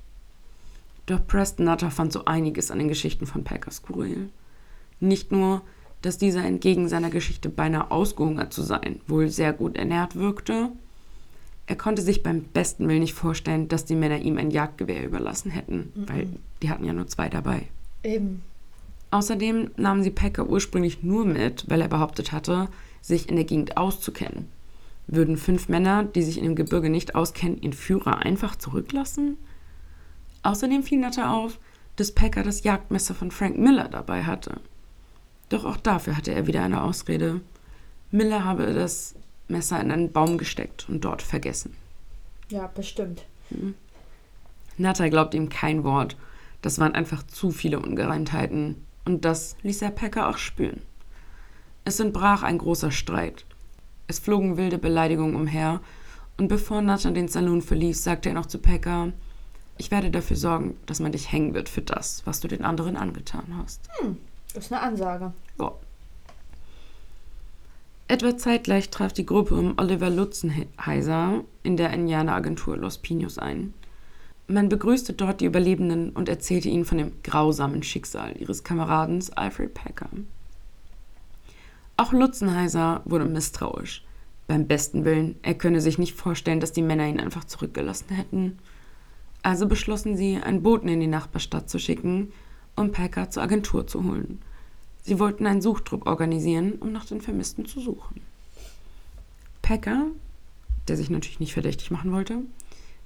[1.06, 4.30] Doch Preston Nutter fand so einiges an den Geschichten von Packer skurril.
[5.00, 5.62] Nicht nur,
[6.08, 10.70] dass dieser entgegen seiner Geschichte beinahe ausgehungert zu sein wohl sehr gut ernährt wirkte,
[11.66, 15.52] er konnte sich beim besten Willen nicht vorstellen, dass die Männer ihm ein Jagdgewehr überlassen
[15.52, 16.10] hätten, mhm.
[16.10, 16.30] weil
[16.62, 17.64] die hatten ja nur zwei dabei.
[18.06, 18.42] Eben.
[19.12, 22.70] Außerdem nahmen sie Packer ursprünglich nur mit, weil er behauptet hatte,
[23.02, 24.48] sich in der Gegend auszukennen.
[25.08, 29.36] Würden fünf Männer, die sich in dem Gebirge nicht auskennen, ihren Führer einfach zurücklassen?
[30.42, 31.60] Außerdem fiel Natter auf,
[31.98, 34.62] dass Packer das Jagdmesser von Frank Miller dabei hatte.
[35.50, 37.42] Doch auch dafür hatte er wieder eine Ausrede.
[38.12, 39.16] Miller habe das
[39.48, 41.76] Messer in einen Baum gesteckt und dort vergessen.
[42.50, 43.26] Ja, bestimmt.
[43.50, 43.76] Hm.
[44.78, 46.16] Natter glaubt ihm kein Wort.
[46.62, 48.84] Das waren einfach zu viele Ungereimtheiten.
[49.06, 50.82] Und das ließ Herr Packer auch spüren.
[51.86, 53.46] Es entbrach ein großer Streit.
[54.08, 55.82] Es flogen wilde Beleidigungen umher,
[56.38, 59.12] und bevor Nathan den Saloon verließ, sagte er noch zu Packer,
[59.78, 62.96] ich werde dafür sorgen, dass man dich hängen wird für das, was du den anderen
[62.96, 63.90] angetan hast.
[64.00, 64.18] Hm,
[64.58, 65.34] das ist eine Ansage.
[65.60, 65.72] Ja.
[68.08, 73.74] Etwa zeitgleich traf die Gruppe um Oliver Lutzenheiser in der Indianeragentur Los Pinos ein.
[74.48, 79.74] Man begrüßte dort die Überlebenden und erzählte ihnen von dem grausamen Schicksal ihres Kameradens Alfred
[79.74, 80.10] Packer.
[81.98, 84.06] Auch Lutzenheiser wurde misstrauisch.
[84.48, 88.58] Beim besten Willen, er könne sich nicht vorstellen, dass die Männer ihn einfach zurückgelassen hätten.
[89.44, 92.32] Also beschlossen sie, einen Boten in die Nachbarstadt zu schicken,
[92.78, 94.40] um Packer zur Agentur zu holen.
[95.08, 98.20] Sie wollten einen Suchtrupp organisieren, um nach den Vermissten zu suchen.
[99.62, 100.08] Packer,
[100.90, 102.40] der sich natürlich nicht verdächtig machen wollte,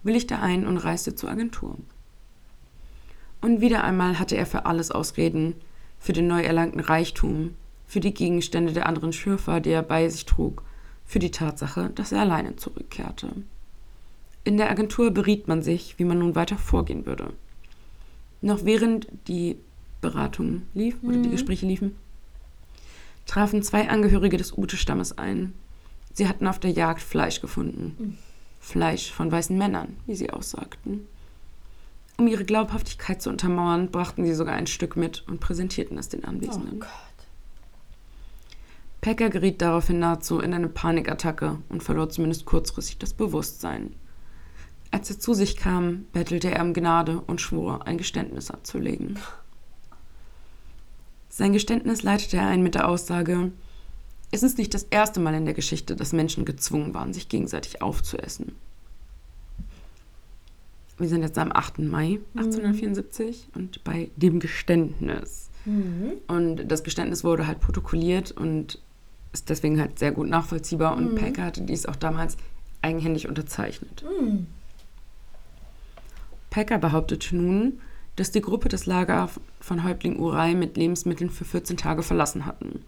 [0.02, 1.78] willigte ein und reiste zur Agentur.
[3.40, 5.54] Und wieder einmal hatte er für alles Ausreden,
[6.00, 7.54] für den neu erlangten Reichtum,
[7.86, 10.64] für die Gegenstände der anderen Schürfer, die er bei sich trug,
[11.06, 13.30] für die Tatsache, dass er alleine zurückkehrte.
[14.44, 17.32] In der Agentur beriet man sich, wie man nun weiter vorgehen würde.
[18.42, 19.58] Noch während die
[20.02, 21.24] Beratung lief oder mhm.
[21.24, 21.96] die Gespräche liefen,
[23.26, 25.54] trafen zwei Angehörige des Ute-Stammes ein.
[26.14, 27.96] Sie hatten auf der Jagd Fleisch gefunden.
[27.98, 28.18] Mhm.
[28.60, 31.08] Fleisch von weißen Männern, wie sie aussagten.
[32.18, 36.24] Um ihre Glaubhaftigkeit zu untermauern, brachten sie sogar ein Stück mit und präsentierten es den
[36.24, 36.76] Anwesenden.
[36.76, 36.90] Oh Gott.
[39.02, 43.96] Packer geriet daraufhin nahezu in eine Panikattacke und verlor zumindest kurzfristig das Bewusstsein.
[44.92, 49.18] Als er zu sich kam, bettelte er um Gnade und schwor, ein Geständnis abzulegen.
[51.32, 53.52] Sein Geständnis leitete er ein mit der Aussage,
[54.32, 57.82] es ist nicht das erste Mal in der Geschichte, dass Menschen gezwungen waren, sich gegenseitig
[57.82, 58.56] aufzuessen.
[60.98, 61.80] Wir sind jetzt am 8.
[61.80, 63.62] Mai 1874 mhm.
[63.62, 65.50] und bei dem Geständnis.
[65.64, 66.14] Mhm.
[66.28, 68.80] Und das Geständnis wurde halt protokolliert und
[69.32, 70.96] ist deswegen halt sehr gut nachvollziehbar.
[70.98, 71.16] Und mhm.
[71.16, 72.36] Packer hatte dies auch damals
[72.82, 74.04] eigenhändig unterzeichnet.
[74.04, 74.48] Mhm.
[76.50, 77.80] Packer behauptete nun,
[78.18, 79.30] dass die Gruppe das Lager
[79.62, 82.84] von Häuptling Urei mit Lebensmitteln für 14 Tage verlassen hatten.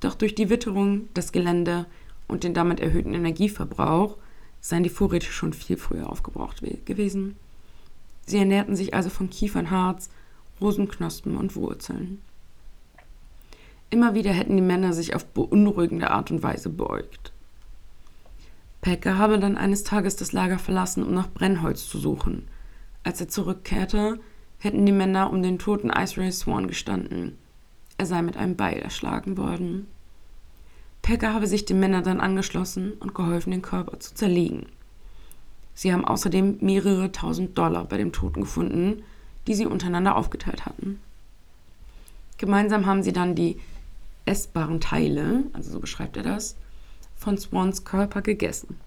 [0.00, 1.86] Doch durch die Witterung, das Gelände
[2.28, 4.16] und den damit erhöhten Energieverbrauch
[4.60, 7.36] seien die Vorräte schon viel früher aufgebraucht gewesen.
[8.26, 10.10] Sie ernährten sich also von Kiefernharz
[10.60, 12.20] Rosenknospen und Wurzeln.
[13.90, 17.32] Immer wieder hätten die Männer sich auf beunruhigende Art und Weise beugt.
[18.80, 22.48] Packer habe dann eines Tages das Lager verlassen, um nach Brennholz zu suchen.
[23.02, 24.18] Als er zurückkehrte,
[24.64, 27.38] hätten die Männer um den toten Ice Ray Swan gestanden.
[27.98, 29.86] Er sei mit einem Beil erschlagen worden.
[31.02, 34.66] Packer habe sich den Männern dann angeschlossen und geholfen, den Körper zu zerlegen.
[35.74, 39.02] Sie haben außerdem mehrere tausend Dollar bei dem Toten gefunden,
[39.46, 40.98] die sie untereinander aufgeteilt hatten.
[42.38, 43.60] Gemeinsam haben sie dann die
[44.24, 46.56] essbaren Teile, also so beschreibt er das,
[47.16, 48.78] von Swans Körper gegessen.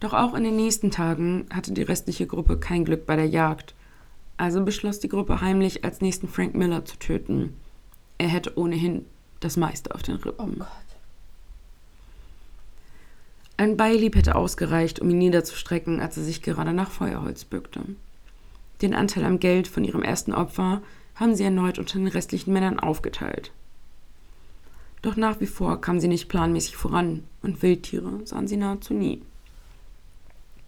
[0.00, 3.74] Doch auch in den nächsten Tagen hatte die restliche Gruppe kein Glück bei der Jagd,
[4.38, 7.54] also beschloss die Gruppe heimlich, als nächsten Frank Miller zu töten.
[8.16, 9.04] Er hätte ohnehin
[9.40, 10.34] das meiste auf den Rippen.
[10.38, 10.68] Oh Gott.
[13.58, 17.82] Ein Beilieb hätte ausgereicht, um ihn niederzustrecken, als er sich gerade nach Feuerholz bückte.
[18.80, 20.80] Den Anteil am Geld von ihrem ersten Opfer
[21.14, 23.52] haben sie erneut unter den restlichen Männern aufgeteilt.
[25.02, 29.20] Doch nach wie vor kamen sie nicht planmäßig voran und Wildtiere sahen sie nahezu nie.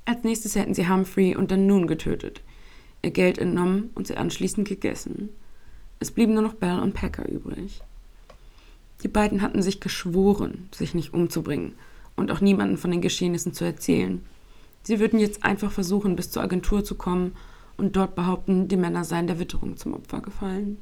[0.04, 2.40] Als nächstes hätten sie Humphrey und dann Noon getötet,
[3.02, 5.28] ihr Geld entnommen und sie anschließend gegessen.
[6.00, 7.80] Es blieben nur noch Bell und Packer übrig.
[9.02, 11.74] Die beiden hatten sich geschworen, sich nicht umzubringen
[12.16, 14.24] und auch niemanden von den Geschehnissen zu erzählen.
[14.82, 17.36] Sie würden jetzt einfach versuchen, bis zur Agentur zu kommen
[17.76, 20.78] und dort behaupten, die Männer seien der Witterung zum Opfer gefallen.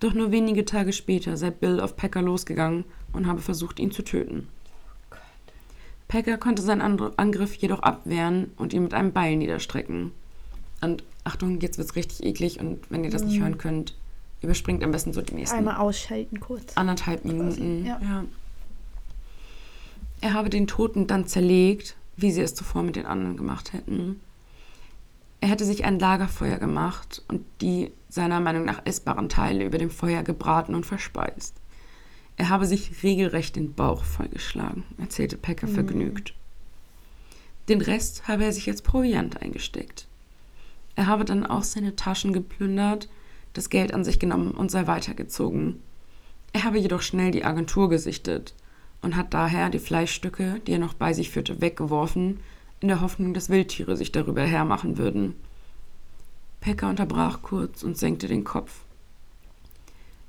[0.00, 4.02] Doch nur wenige Tage später sei Bill auf Packer losgegangen und habe versucht, ihn zu
[4.02, 4.48] töten.
[6.12, 6.82] Packer konnte seinen
[7.16, 10.12] Angriff jedoch abwehren und ihn mit einem Beil niederstrecken.
[10.82, 13.96] Und Achtung, jetzt wird's richtig eklig und wenn ihr das nicht hören könnt,
[14.42, 16.76] überspringt am besten so die nächsten Einmal ausschalten kurz.
[16.76, 17.86] anderthalb Minuten.
[17.86, 17.98] ja.
[18.02, 18.24] ja.
[20.20, 24.20] Er habe den Toten dann zerlegt, wie sie es zuvor mit den anderen gemacht hätten.
[25.40, 29.90] Er hätte sich ein Lagerfeuer gemacht und die seiner Meinung nach essbaren Teile über dem
[29.90, 31.56] Feuer gebraten und verspeist.
[32.42, 36.34] Er habe sich regelrecht den Bauch vollgeschlagen, erzählte Packer vergnügt.
[37.68, 40.08] Den Rest habe er sich als Proviant eingesteckt.
[40.96, 43.08] Er habe dann auch seine Taschen geplündert,
[43.52, 45.80] das Geld an sich genommen und sei weitergezogen.
[46.52, 48.54] Er habe jedoch schnell die Agentur gesichtet
[49.02, 52.40] und hat daher die Fleischstücke, die er noch bei sich führte, weggeworfen,
[52.80, 55.36] in der Hoffnung, dass Wildtiere sich darüber hermachen würden.
[56.60, 58.81] Pekka unterbrach kurz und senkte den Kopf.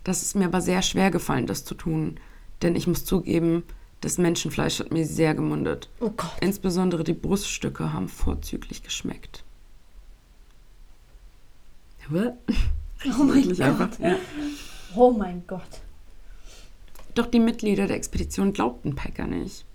[0.03, 2.19] Das ist mir aber sehr schwer gefallen, das zu tun,
[2.61, 3.63] denn ich muss zugeben,
[4.01, 5.89] das Menschenfleisch hat mir sehr gemundet.
[6.01, 6.35] Oh Gott.
[6.41, 9.43] Insbesondere die Bruststücke haben vorzüglich geschmeckt.
[13.05, 13.99] Oh mein Wirklich einfach, Gott.
[13.99, 14.15] ja.
[14.95, 15.81] Oh mein Gott.
[17.15, 19.65] Doch die Mitglieder der Expedition glaubten Packer nicht.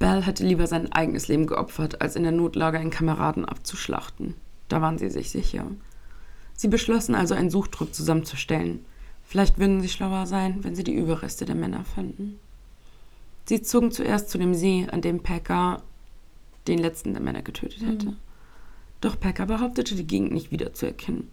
[0.00, 4.34] Bell hätte lieber sein eigenes Leben geopfert, als in der Notlage einen Kameraden abzuschlachten.
[4.68, 5.66] Da waren sie sich sicher.
[6.54, 8.84] Sie beschlossen also, einen Suchtrupp zusammenzustellen.
[9.26, 12.38] Vielleicht würden sie schlauer sein, wenn sie die Überreste der Männer fanden.
[13.46, 15.82] Sie zogen zuerst zu dem See, an dem Packer
[16.66, 18.14] den letzten der Männer getötet hätte.
[19.00, 21.28] Doch Packer behauptete, die Gegend nicht wiederzuerkennen.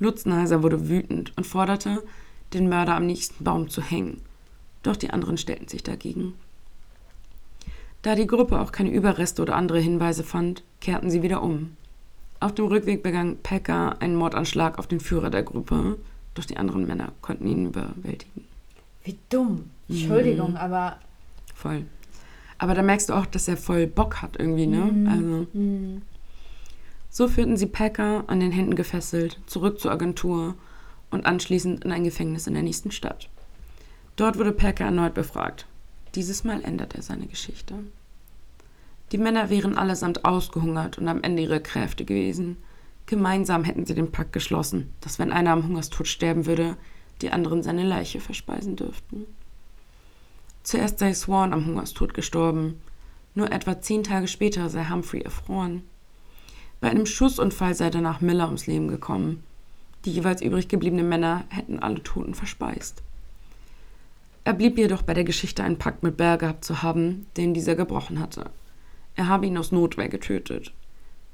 [0.00, 2.02] Lutzenheiser wurde wütend und forderte,
[2.52, 4.22] den Mörder am nächsten Baum zu hängen.
[4.82, 6.34] Doch die anderen stellten sich dagegen.
[8.02, 11.76] Da die Gruppe auch keine Überreste oder andere Hinweise fand, kehrten sie wieder um.
[12.40, 15.96] Auf dem Rückweg begann Packer einen Mordanschlag auf den Führer der Gruppe,
[16.34, 18.44] doch die anderen Männer konnten ihn überwältigen.
[19.04, 19.70] Wie dumm.
[19.88, 20.56] Entschuldigung, Mhm.
[20.56, 20.98] aber.
[21.54, 21.84] Voll.
[22.58, 25.10] Aber da merkst du auch, dass er voll Bock hat irgendwie, ne?
[25.10, 25.46] Also.
[27.10, 30.54] So führten sie Packer an den Händen gefesselt zurück zur Agentur
[31.10, 33.28] und anschließend in ein Gefängnis in der nächsten Stadt.
[34.16, 35.66] Dort wurde Packer erneut befragt.
[36.14, 37.74] Dieses Mal ändert er seine Geschichte.
[39.12, 42.56] Die Männer wären allesamt ausgehungert und am Ende ihrer Kräfte gewesen.
[43.06, 46.76] Gemeinsam hätten sie den Pakt geschlossen, dass wenn einer am Hungerstod sterben würde,
[47.20, 49.26] die anderen seine Leiche verspeisen dürften.
[50.62, 52.80] Zuerst sei Swan am Hungerstod gestorben.
[53.34, 55.82] Nur etwa zehn Tage später sei Humphrey erfroren.
[56.80, 59.42] Bei einem Schussunfall sei danach Miller ums Leben gekommen.
[60.04, 63.02] Die jeweils übrig gebliebenen Männer hätten alle Toten verspeist.
[64.44, 67.74] Er blieb jedoch bei der Geschichte, einen Pakt mit Bell gehabt zu haben, den dieser
[67.74, 68.50] gebrochen hatte.
[69.16, 70.72] Er habe ihn aus Notwehr getötet.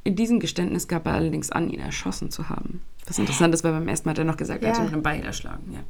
[0.05, 2.81] In diesem Geständnis gab er allerdings an, ihn erschossen zu haben.
[3.07, 4.83] Was interessant ist, weil beim ersten Mal hat er noch gesagt, er hat Ja.
[4.83, 5.73] ihn mit einem Beil erschlagen.
[5.73, 5.81] Ja.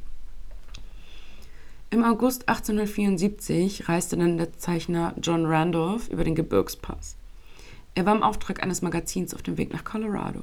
[1.91, 7.15] Im August 1874 reiste dann der Zeichner John Randolph über den Gebirgspass.
[7.95, 10.41] Er war im Auftrag eines Magazins auf dem Weg nach Colorado.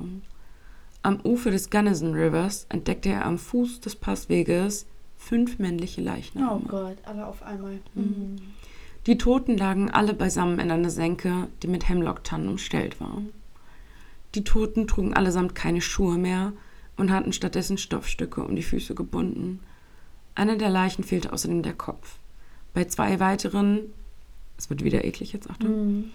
[1.03, 6.63] Am Ufer des Gunnison Rivers entdeckte er am Fuß des Passweges fünf männliche Oh Leichname.
[6.69, 7.79] Gott, alle auf einmal.
[9.07, 13.23] Die Toten lagen alle beisammen in einer Senke, die mit Hemlocktannen umstellt war.
[14.35, 16.53] Die Toten trugen allesamt keine Schuhe mehr
[16.97, 19.61] und hatten stattdessen Stoffstücke um die Füße gebunden.
[20.35, 22.17] Einer der Leichen fehlte außerdem der Kopf.
[22.75, 23.81] Bei zwei weiteren,
[24.57, 26.11] es wird wieder eklig jetzt, Achtung.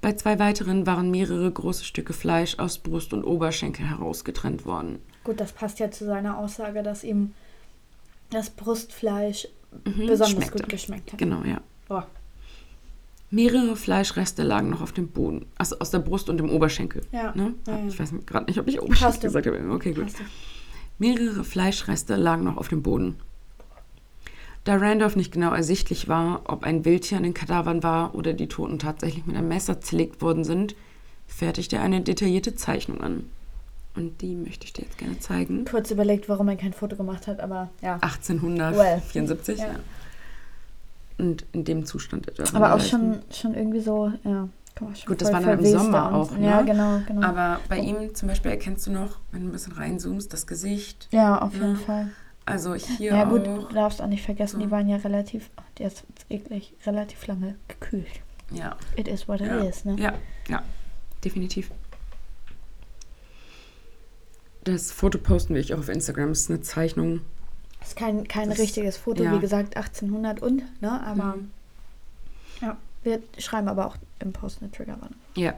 [0.00, 4.98] Bei zwei weiteren waren mehrere große Stücke Fleisch aus Brust und Oberschenkel herausgetrennt worden.
[5.24, 7.34] Gut, das passt ja zu seiner Aussage, dass ihm
[8.30, 9.46] das Brustfleisch
[9.84, 10.58] Mhm, besonders schmeckte.
[10.58, 11.18] gut geschmeckt hat.
[11.20, 11.60] Genau, ja.
[11.86, 12.04] Boah.
[13.30, 17.02] Mehrere Fleischreste lagen noch auf dem Boden, also aus der Brust und dem Oberschenkel.
[17.12, 17.32] Ja.
[17.34, 17.54] Ne?
[17.66, 17.86] Ja, ja.
[17.86, 19.22] Ich weiß gerade nicht, ob ich Oberschenkel Passt.
[19.22, 19.72] gesagt habe.
[19.72, 20.08] Okay, gut.
[20.98, 23.16] Mehrere Fleischreste lagen noch auf dem Boden.
[24.64, 28.48] Da Randolph nicht genau ersichtlich war, ob ein Wildtier an den Kadavern war oder die
[28.48, 30.74] Toten tatsächlich mit einem Messer zerlegt worden sind,
[31.26, 33.24] fertigte er eine detaillierte Zeichnung an.
[33.94, 35.64] Und die möchte ich dir jetzt gerne zeigen.
[35.64, 37.94] Kurz überlegt, warum er kein Foto gemacht hat, aber ja.
[37.94, 39.58] 1874.
[39.58, 39.74] Well, ja.
[41.20, 44.48] Und in dem Zustand aber auch schon, schon irgendwie so, ja.
[45.06, 46.46] Gut, das war dann im Sommer auch, ne?
[46.46, 47.26] Ja, genau, genau.
[47.26, 51.08] Aber bei ihm zum Beispiel erkennst du noch, wenn du ein bisschen reinzoomst, das Gesicht.
[51.10, 51.80] ja, auf jeden Ja.
[51.80, 52.08] Fall.
[52.46, 53.68] Also hier Ja, gut, auch.
[53.68, 54.64] du darfst auch nicht vergessen, So.
[54.64, 58.06] die waren ja relativ, oh, der ist eklig, relativ lange gekühlt.
[58.50, 59.58] Ja, It is what it Ja.
[59.58, 59.96] is, ne?
[60.00, 60.14] ja,
[60.48, 60.62] ja,
[61.22, 61.70] definitiv.
[64.64, 66.30] Das Foto posten wir ich auch auf Instagram.
[66.30, 67.20] Das ist eine Zeichnung.
[67.90, 69.34] Ist kein, kein Das- richtiges Foto, ja.
[69.34, 71.04] wie gesagt, 1800 und, ne?
[71.04, 71.50] Aber Mhm.
[72.60, 75.16] ja, wir schreiben aber auch im Post eine Triggerwarnung.
[75.34, 75.54] Ja.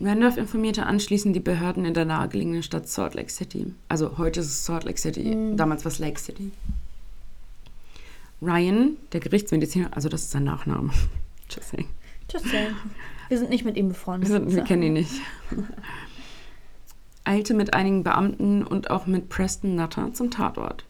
[0.00, 3.74] Randolph informierte anschließend die Behörden in der nahegelegenen Stadt Salt Lake City.
[3.90, 5.56] Also heute ist es Salt Lake City, Mhm.
[5.58, 6.50] damals war es Lake City.
[8.40, 10.90] Ryan, der Gerichtsmediziner, also das ist sein Nachname.
[11.50, 11.88] Just saying.
[12.32, 12.74] Just saying.
[13.28, 14.30] Wir sind nicht mit ihm befreundet.
[14.30, 15.12] Wir, sind, wir kennen ihn nicht.
[17.24, 20.84] Eilte mit einigen Beamten und auch mit Preston Nutter zum Tatort.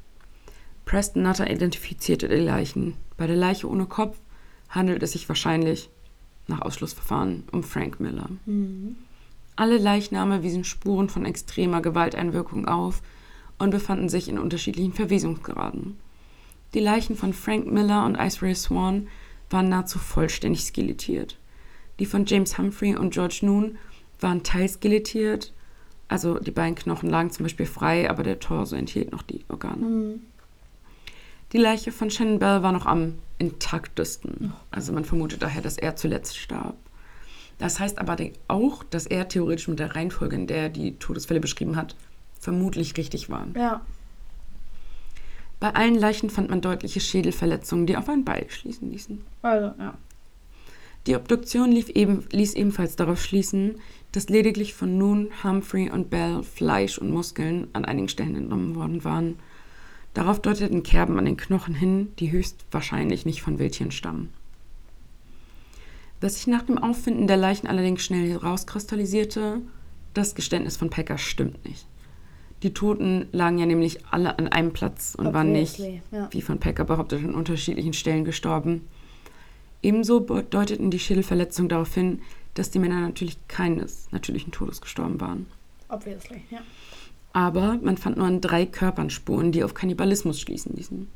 [0.85, 2.97] Preston Nutter identifizierte die Leichen.
[3.17, 4.19] Bei der Leiche ohne Kopf
[4.69, 5.91] handelt es sich wahrscheinlich,
[6.49, 8.29] nach Ausschlussverfahren, um Frank Miller.
[8.47, 8.97] Mhm.
[9.55, 13.03] Alle Leichname wiesen Spuren von extremer Gewalteinwirkung auf
[13.59, 15.99] und befanden sich in unterschiedlichen Verwesungsgraden.
[16.75, 19.09] Die Leichen von Frank Miller und Iceray Swan
[19.51, 21.39] waren nahezu vollständig skelettiert.
[21.99, 23.77] Die von James Humphrey und George Noon
[24.21, 25.53] waren teilskelettiert,
[26.09, 29.85] also die beiden Knochen lagen zum Beispiel frei, aber der Torso enthielt noch die Organe.
[29.85, 30.23] Mhm.
[31.53, 34.53] Die Leiche von Shannon Bell war noch am intaktesten.
[34.71, 36.77] Also man vermutet daher, dass er zuletzt starb.
[37.59, 38.17] Das heißt aber
[38.49, 41.95] auch, dass er theoretisch mit der Reihenfolge, in der er die Todesfälle beschrieben hat,
[42.41, 43.47] vermutlich richtig war.
[43.55, 43.83] Ja.
[45.61, 49.23] Bei allen Leichen fand man deutliche Schädelverletzungen, die auf ein Beil schließen ließen.
[49.43, 49.95] Also, ja.
[51.07, 53.77] Die Obduktion eben, ließ ebenfalls darauf schließen,
[54.13, 59.05] dass lediglich von Noon, Humphrey und Bell Fleisch und Muskeln an einigen Stellen entnommen worden
[59.05, 59.39] waren.
[60.15, 64.31] Darauf deuteten Kerben an den Knochen hin, die höchstwahrscheinlich nicht von Wildtieren stammen.
[66.21, 69.61] Was sich nach dem Auffinden der Leichen allerdings schnell herauskristallisierte,
[70.15, 71.87] das Geständnis von Packer stimmt nicht.
[72.63, 76.29] Die Toten lagen ja nämlich alle an einem Platz und waren nicht, Obviously, ja.
[76.31, 78.83] wie von Packer behauptet, an unterschiedlichen Stellen gestorben.
[79.83, 82.21] Ebenso be- deuteten die Schädelverletzungen darauf hin,
[82.55, 85.47] dass die Männer natürlich keines natürlichen Todes gestorben waren.
[85.89, 86.61] Obviously, ja.
[87.33, 91.09] Aber man fand nur an drei Körpern Spuren, die auf Kannibalismus schließen ließen.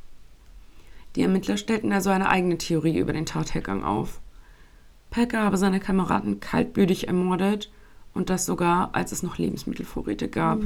[1.15, 4.21] Die Ermittler stellten also eine eigene Theorie über den Tathergang auf.
[5.11, 7.71] Packer habe seine Kameraden kaltblütig ermordet
[8.13, 10.61] und das sogar, als es noch Lebensmittelvorräte gab.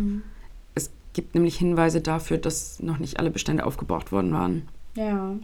[0.75, 4.69] Es gibt nämlich Hinweise dafür, dass noch nicht alle Bestände aufgebraucht worden waren.
[4.95, 5.37] Ja.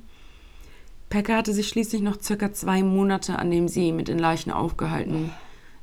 [1.08, 5.30] Packer hatte sich schließlich noch circa zwei Monate an dem See mit den Leichen aufgehalten,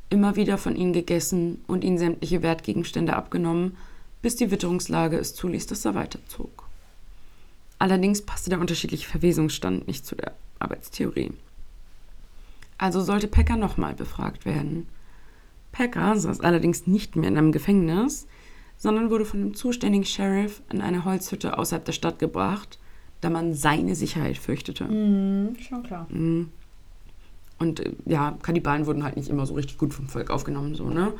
[0.10, 3.78] immer wieder von ihnen gegessen und ihnen sämtliche Wertgegenstände abgenommen,
[4.24, 6.64] bis die Witterungslage es zuließ, dass er weiterzog.
[7.78, 11.34] Allerdings passte der unterschiedliche Verwesungsstand nicht zu der Arbeitstheorie.
[12.78, 14.88] Also sollte Packer nochmal befragt werden.
[15.74, 18.26] Packer saß allerdings nicht mehr in einem Gefängnis,
[18.78, 22.80] sondern wurde von dem zuständigen Sheriff in eine Holzhütte außerhalb der Stadt gebracht,
[23.20, 24.86] da man seine Sicherheit fürchtete.
[24.86, 26.08] Mhm, schon klar.
[26.10, 26.50] Mhm.
[27.60, 30.90] Und äh, ja, Kannibalen wurden halt nicht immer so richtig gut vom Volk aufgenommen, so,
[30.90, 31.14] ne?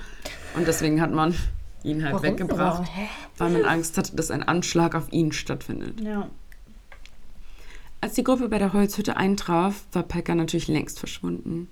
[0.56, 1.34] Und deswegen hat man
[1.84, 2.26] ihn halt Warum?
[2.26, 2.90] weggebracht,
[3.38, 6.02] weil man Angst hatte, dass ein Anschlag auf ihn stattfindet.
[6.02, 6.30] Ja.
[8.02, 11.70] Als die Gruppe bei der Holzhütte eintraf, war Packer natürlich längst verschwunden.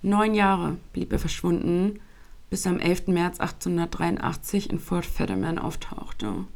[0.00, 2.00] Neun Jahre blieb er verschwunden,
[2.50, 3.08] bis er am 11.
[3.08, 6.46] März 1883 in Fort Fetterman auftauchte.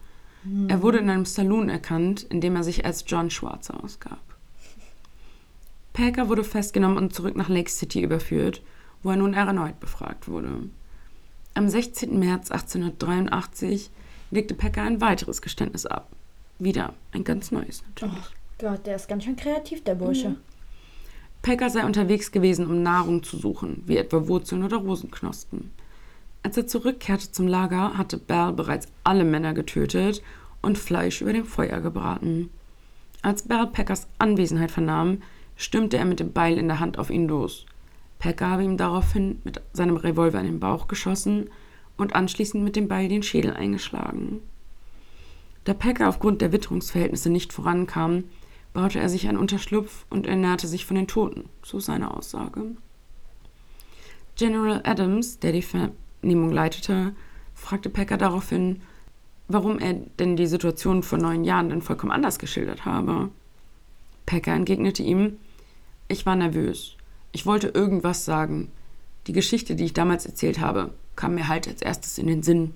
[0.66, 4.18] Er wurde in einem Saloon erkannt, in dem er sich als John Schwarzer ausgab.
[5.92, 8.62] Packer wurde festgenommen und zurück nach Lake City überführt,
[9.02, 10.70] wo er nun erneut befragt wurde.
[11.54, 12.18] Am 16.
[12.18, 13.90] März 1883
[14.30, 16.08] legte Packer ein weiteres Geständnis ab.
[16.58, 18.24] Wieder ein ganz neues natürlich.
[18.58, 20.36] Gott, der ist ganz schön kreativ, der Bursche.
[21.42, 25.72] Packer sei unterwegs gewesen, um Nahrung zu suchen, wie etwa Wurzeln oder Rosenknospen.
[26.42, 30.22] Als er zurückkehrte zum Lager, hatte Bell bereits alle Männer getötet
[30.62, 32.48] und Fleisch über dem Feuer gebraten.
[33.20, 35.22] Als Bell Packers Anwesenheit vernahm,
[35.56, 37.66] stürmte er mit dem Beil in der Hand auf ihn los.
[38.22, 41.50] Packer habe ihm daraufhin mit seinem Revolver in den Bauch geschossen
[41.96, 44.40] und anschließend mit dem Beil den Schädel eingeschlagen.
[45.64, 48.22] Da Packer aufgrund der Witterungsverhältnisse nicht vorankam,
[48.74, 52.76] baute er sich einen Unterschlupf und ernährte sich von den Toten, so seine Aussage.
[54.36, 57.16] General Adams, der die Vernehmung leitete,
[57.56, 58.82] fragte Packer daraufhin,
[59.48, 63.30] warum er denn die Situation vor neun Jahren dann vollkommen anders geschildert habe.
[64.26, 65.38] Packer entgegnete ihm,
[66.06, 66.96] ich war nervös.
[67.32, 68.70] Ich wollte irgendwas sagen.
[69.26, 72.74] Die Geschichte, die ich damals erzählt habe, kam mir halt als erstes in den Sinn.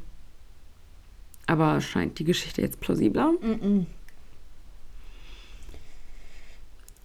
[1.46, 3.32] Aber scheint die Geschichte jetzt plausibler?
[3.32, 3.86] Mm.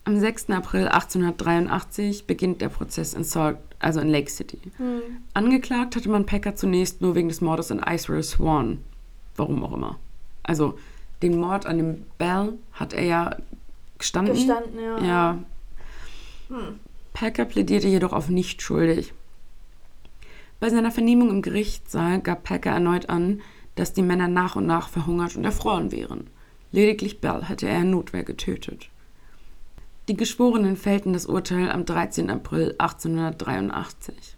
[0.04, 0.50] Am 6.
[0.50, 4.60] April 1883 beginnt der Prozess in Salt, also in Lake City.
[4.80, 5.02] Mhm.
[5.34, 8.80] Angeklagt hatte man Packer zunächst nur wegen des Mordes an Icereal Swan.
[9.36, 10.00] Warum auch immer.
[10.42, 10.78] Also
[11.22, 13.38] den Mord an dem Bell hat er ja
[14.00, 14.34] gestanden.
[14.34, 15.04] Gestanden, ja.
[15.04, 15.38] ja.
[16.50, 16.80] Hm.
[17.14, 19.14] Packer plädierte jedoch auf nicht schuldig.
[20.60, 23.42] Bei seiner Vernehmung im Gerichtssaal gab Packer erneut an,
[23.76, 26.28] dass die Männer nach und nach verhungert und erfroren wären.
[26.72, 28.90] Lediglich Bell hätte er in Notwehr getötet.
[30.08, 32.30] Die Geschworenen fällten das Urteil am 13.
[32.30, 34.36] April 1883.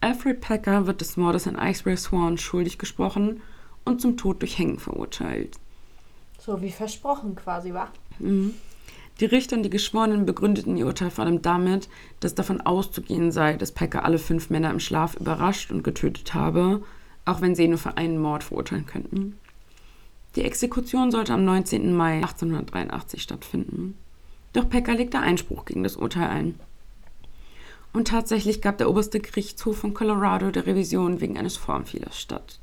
[0.00, 3.42] Alfred Packer wird des Mordes an Icebreaker Swan schuldig gesprochen
[3.84, 5.56] und zum Tod durch Hängen verurteilt.
[6.38, 7.88] So wie versprochen quasi, wa?
[8.18, 8.54] Mhm.
[9.20, 11.88] Die Richter und die Geschworenen begründeten ihr Urteil vor allem damit,
[12.20, 16.82] dass davon auszugehen sei, dass Packer alle fünf Männer im Schlaf überrascht und getötet habe,
[17.24, 19.38] auch wenn sie ihn nur für einen Mord verurteilen könnten.
[20.36, 21.94] Die Exekution sollte am 19.
[21.96, 23.96] Mai 1883 stattfinden.
[24.52, 26.54] Doch Packer legte Einspruch gegen das Urteil ein.
[27.94, 32.58] Und tatsächlich gab der oberste Gerichtshof von Colorado der Revision wegen eines Formfehlers statt.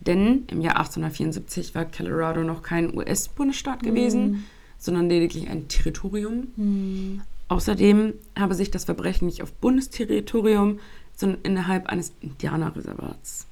[0.00, 4.44] Denn im Jahr 1874 war Colorado noch kein US-Bundesstaat gewesen, mm
[4.78, 6.48] sondern lediglich ein Territorium.
[6.56, 7.22] Mhm.
[7.48, 10.80] Außerdem habe sich das Verbrechen nicht auf Bundesterritorium,
[11.14, 13.46] sondern innerhalb eines Indianerreservats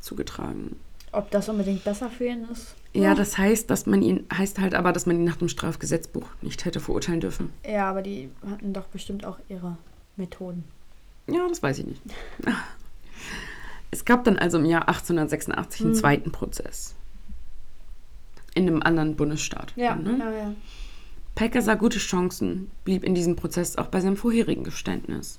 [0.00, 0.76] zugetragen.
[1.12, 2.74] Ob das unbedingt besser für ihn ist?
[2.92, 6.26] Ja, das heißt, dass man ihn, heißt halt aber, dass man ihn nach dem Strafgesetzbuch
[6.42, 7.50] nicht hätte verurteilen dürfen.
[7.66, 9.78] Ja, aber die hatten doch bestimmt auch ihre
[10.16, 10.64] Methoden.
[11.26, 12.02] Ja, das weiß ich nicht.
[13.90, 15.98] Es gab dann also im Jahr 1886 einen hm.
[15.98, 16.94] zweiten Prozess
[18.54, 19.72] in einem anderen Bundesstaat.
[19.76, 20.16] Ja, ne?
[20.18, 20.54] ja, ja.
[21.34, 25.38] Packer sah gute Chancen, blieb in diesem Prozess auch bei seinem vorherigen Geständnis.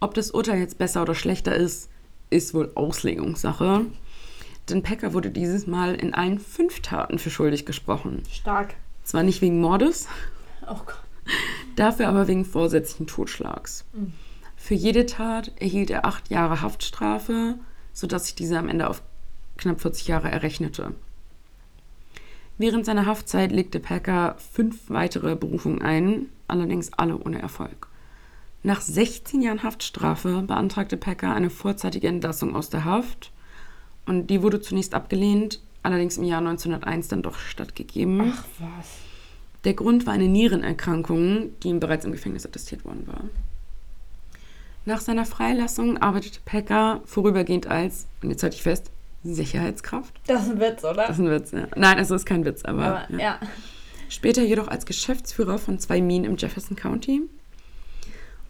[0.00, 1.90] Ob das Urteil jetzt besser oder schlechter ist,
[2.30, 3.86] ist wohl Auslegungssache.
[4.68, 8.22] Denn Packer wurde dieses Mal in allen fünf Taten für schuldig gesprochen.
[8.30, 8.74] Stark.
[9.02, 10.08] Zwar nicht wegen Mordes,
[10.68, 11.02] oh Gott.
[11.76, 13.84] dafür aber wegen vorsätzlichen Totschlags.
[13.92, 14.12] Mhm.
[14.56, 17.56] Für jede Tat erhielt er acht Jahre Haftstrafe,
[17.92, 19.02] sodass sich diese am Ende auf
[19.58, 20.94] knapp 40 Jahre errechnete.
[22.56, 27.88] Während seiner Haftzeit legte Packer fünf weitere Berufungen ein, allerdings alle ohne Erfolg.
[28.62, 33.32] Nach 16 Jahren Haftstrafe beantragte Packer eine vorzeitige Entlassung aus der Haft
[34.06, 38.32] und die wurde zunächst abgelehnt, allerdings im Jahr 1901 dann doch stattgegeben.
[38.34, 38.88] Ach was.
[39.64, 43.24] Der Grund war eine Nierenerkrankung, die ihm bereits im Gefängnis attestiert worden war.
[44.86, 48.90] Nach seiner Freilassung arbeitete Packer vorübergehend als, und jetzt halte ich fest,
[49.24, 50.12] Sicherheitskraft.
[50.26, 51.06] Das ist ein Witz, oder?
[51.06, 51.66] Das ist ein Witz, ja.
[51.76, 52.84] Nein, also ist kein Witz, aber.
[52.84, 53.18] aber ja.
[53.18, 53.40] ja.
[54.08, 57.22] Später jedoch als Geschäftsführer von zwei Minen im Jefferson County.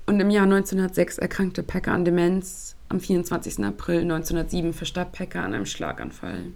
[0.06, 2.76] Und im Jahr 1906 erkrankte Packer an Demenz.
[2.88, 3.64] Am 24.
[3.64, 6.52] April 1907 verstarb Packer an einem Schlaganfall.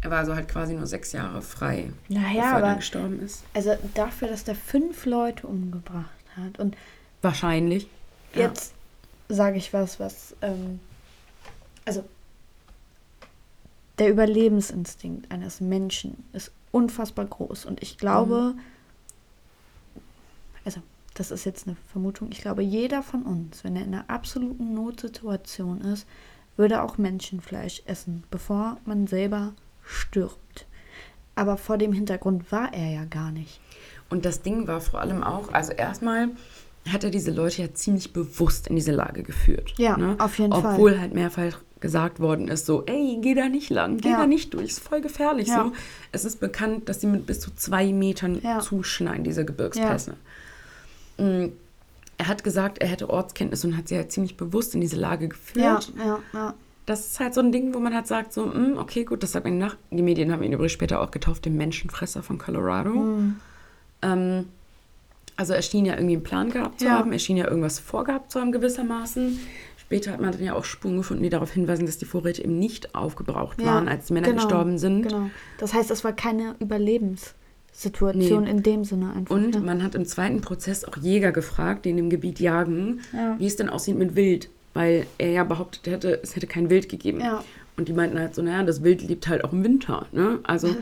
[0.00, 3.44] Er war also halt quasi nur sechs Jahre frei, naja, bevor aber, er gestorben ist.
[3.52, 6.06] Also dafür, dass der fünf Leute umgebracht
[6.36, 6.76] hat und
[7.20, 7.88] wahrscheinlich.
[8.34, 8.74] Jetzt
[9.28, 9.36] ja.
[9.36, 10.78] sage ich was, was ähm,
[11.84, 12.04] also
[13.98, 17.64] der Überlebensinstinkt eines Menschen ist unfassbar groß.
[17.64, 18.60] Und ich glaube, mhm.
[20.64, 20.80] also
[21.14, 24.74] das ist jetzt eine Vermutung, ich glaube, jeder von uns, wenn er in einer absoluten
[24.74, 26.06] Notsituation ist,
[26.56, 29.52] würde auch Menschenfleisch essen, bevor man selber
[29.84, 30.66] stirbt.
[31.34, 33.60] Aber vor dem Hintergrund war er ja gar nicht.
[34.10, 36.30] Und das Ding war vor allem auch, also erstmal
[36.88, 39.74] hat er diese Leute ja ziemlich bewusst in diese Lage geführt.
[39.76, 40.16] Ja, ne?
[40.18, 40.74] auf jeden Obwohl Fall.
[40.74, 44.18] Obwohl halt mehrfach gesagt worden ist, so, ey, geh da nicht lang, geh ja.
[44.18, 45.48] da nicht durch, ist voll gefährlich.
[45.48, 45.64] Ja.
[45.64, 45.72] So.
[46.12, 48.60] Es ist bekannt, dass sie mit bis zu zwei Metern ja.
[48.60, 50.14] zuschneiden, diese Gebirgspässe.
[51.18, 51.52] Mhm.
[52.16, 55.28] Er hat gesagt, er hätte Ortskenntnis und hat sie halt ziemlich bewusst in diese Lage
[55.28, 55.92] geführt.
[55.96, 56.54] Ja, ja,
[56.84, 59.22] Das ist halt so ein Ding, wo man halt sagt, so, mh, hm, okay, gut,
[59.22, 59.76] das sagt man nach.
[59.92, 62.90] Die Medien haben ihn übrigens später auch getauft, den Menschenfresser von Colorado.
[62.90, 63.36] Mhm.
[64.02, 64.46] Ähm,
[65.38, 68.32] also er schien ja irgendwie einen Plan gehabt zu haben, er schien ja irgendwas vorgehabt
[68.32, 69.38] zu haben gewissermaßen
[69.88, 72.58] Später hat man dann ja auch Spuren gefunden, die darauf hinweisen, dass die Vorräte eben
[72.58, 75.08] nicht aufgebraucht Ja, waren, als die Männer genau, gestorben sind.
[75.08, 75.30] Genau.
[75.56, 78.50] Das heißt, es war keine Überlebenssituation Nee.
[78.50, 79.34] in dem Sinne einfach.
[79.34, 79.60] Und ne?
[79.60, 83.36] man hat im zweiten Prozess auch Jäger gefragt, die in dem Gebiet jagen, Ja.
[83.38, 84.50] wie es denn aussieht mit Wild.
[84.74, 87.20] Weil er ja behauptet hätte, es hätte kein Wild gegeben.
[87.20, 87.42] Ja.
[87.78, 90.06] Und die meinten halt so, naja, das Wild lebt halt auch im Winter.
[90.12, 90.40] Ne?
[90.42, 90.76] Also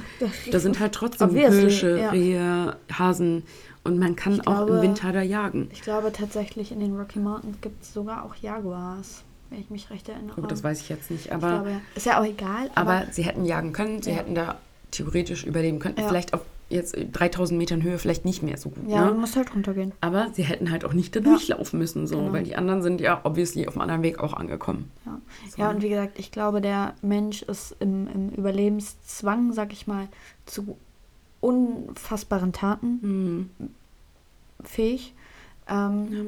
[0.50, 2.10] da sind halt trotzdem Hirsche, ja.
[2.10, 3.44] Rehe, Hasen
[3.86, 5.68] und man kann Ich auch glaube- im Winter da jagen.
[5.72, 9.88] Ich glaube tatsächlich, in den Rocky Mountains gibt es sogar auch Jaguars, wenn ich mich
[9.90, 10.40] recht erinnere.
[10.40, 11.80] Gut, das weiß ich jetzt nicht, ich aber, glaube, ja.
[11.94, 12.70] Ist ja auch egal.
[12.74, 14.16] Aber, aber sie hätten jagen können, sie Ja.
[14.16, 14.56] hätten da
[14.90, 15.96] theoretisch überleben können.
[15.98, 16.06] Ja.
[16.08, 18.88] Vielleicht auf jetzt 3000 Metern Höhe vielleicht nicht mehr so gut.
[18.88, 19.12] ja, ne?
[19.12, 19.92] du musst halt runtergehen.
[20.00, 22.32] Aber sie hätten halt auch nicht da durchlaufen müssen, so, Genau.
[22.32, 24.90] weil die anderen sind ja obviously auf einem anderen Weg auch angekommen.
[25.04, 25.20] Ja.
[25.48, 25.62] So.
[25.62, 30.08] ja, und wie gesagt, ich glaube, der Mensch ist im, im Überlebenszwang, sag ich mal,
[30.44, 30.76] zu
[31.40, 33.50] unfassbaren Taten Hm.
[34.62, 35.14] fähig.
[35.68, 36.20] Ähm, Ja.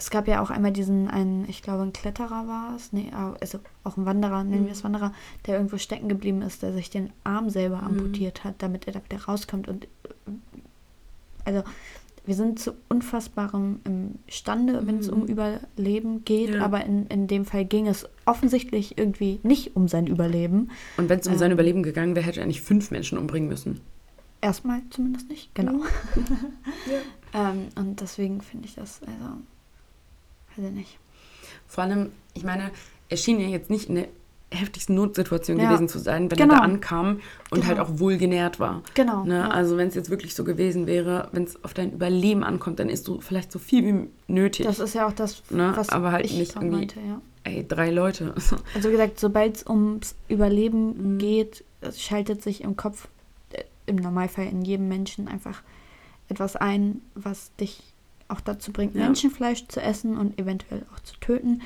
[0.00, 3.10] Es gab ja auch einmal diesen, einen, ich glaube, ein Kletterer war es, nee,
[3.40, 5.12] also auch ein Wanderer, nennen wir es Wanderer,
[5.46, 9.00] der irgendwo stecken geblieben ist, der sich den Arm selber amputiert hat, damit er da
[9.04, 9.66] wieder rauskommt.
[9.66, 9.88] Und äh,
[11.44, 11.64] also
[12.24, 13.80] wir sind zu unfassbarem
[14.28, 16.64] imstande, wenn es um Überleben geht, Ja.
[16.64, 20.70] aber in, in dem Fall ging es offensichtlich irgendwie nicht um sein Überleben.
[20.96, 21.38] Und wenn es um Ähm.
[21.40, 23.80] sein Überleben gegangen wäre, hätte er nicht fünf Menschen umbringen müssen.
[24.40, 25.80] Erstmal zumindest nicht, genau.
[27.34, 29.34] ähm, und deswegen finde ich das, also,
[30.56, 30.98] weiß ich nicht.
[31.66, 32.70] Vor allem, ich meine,
[33.08, 34.08] er schien ja jetzt nicht in der
[34.50, 35.66] heftigsten Notsituation Ja.
[35.68, 36.54] gewesen zu sein, wenn Genau.
[36.54, 37.20] er da ankam
[37.50, 37.66] und Genau.
[37.66, 38.82] halt auch wohlgenährt war.
[38.94, 39.38] Genau, Ne?
[39.40, 39.48] ja.
[39.50, 42.88] Also wenn es jetzt wirklich so gewesen wäre, wenn es auf dein Überleben ankommt, dann
[42.88, 44.64] isst du vielleicht so viel wie nötig.
[44.64, 47.20] Das ist ja auch das, Ne, was aber halt ich nicht irgendwie- meinte, ja.
[47.44, 48.34] Ey, drei Leute.
[48.74, 51.18] Also wie gesagt, sobald es ums Überleben Mhm.
[51.18, 51.64] geht,
[51.96, 53.08] schaltet sich im Kopf,
[53.88, 55.62] im Normalfall in jedem Menschen einfach
[56.28, 57.82] etwas ein, was dich
[58.28, 59.04] auch dazu bringt, Ja.
[59.04, 61.62] Menschenfleisch zu essen und eventuell auch zu töten.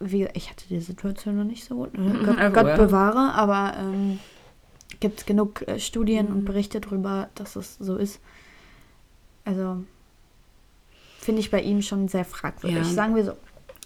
[0.00, 1.96] Wie ich hatte die Situation noch nicht so gut.
[1.96, 2.18] ne?
[2.26, 2.76] Gott, Also, Gott ja.
[2.76, 4.18] bewahre, aber ähm,
[5.00, 6.32] gibt es genug äh, Studien Mhm.
[6.32, 8.20] und Berichte darüber, dass es so ist.
[9.44, 9.82] Also
[11.20, 12.84] finde ich bei ihm schon sehr fragwürdig, Ja.
[12.84, 13.32] sagen wir so.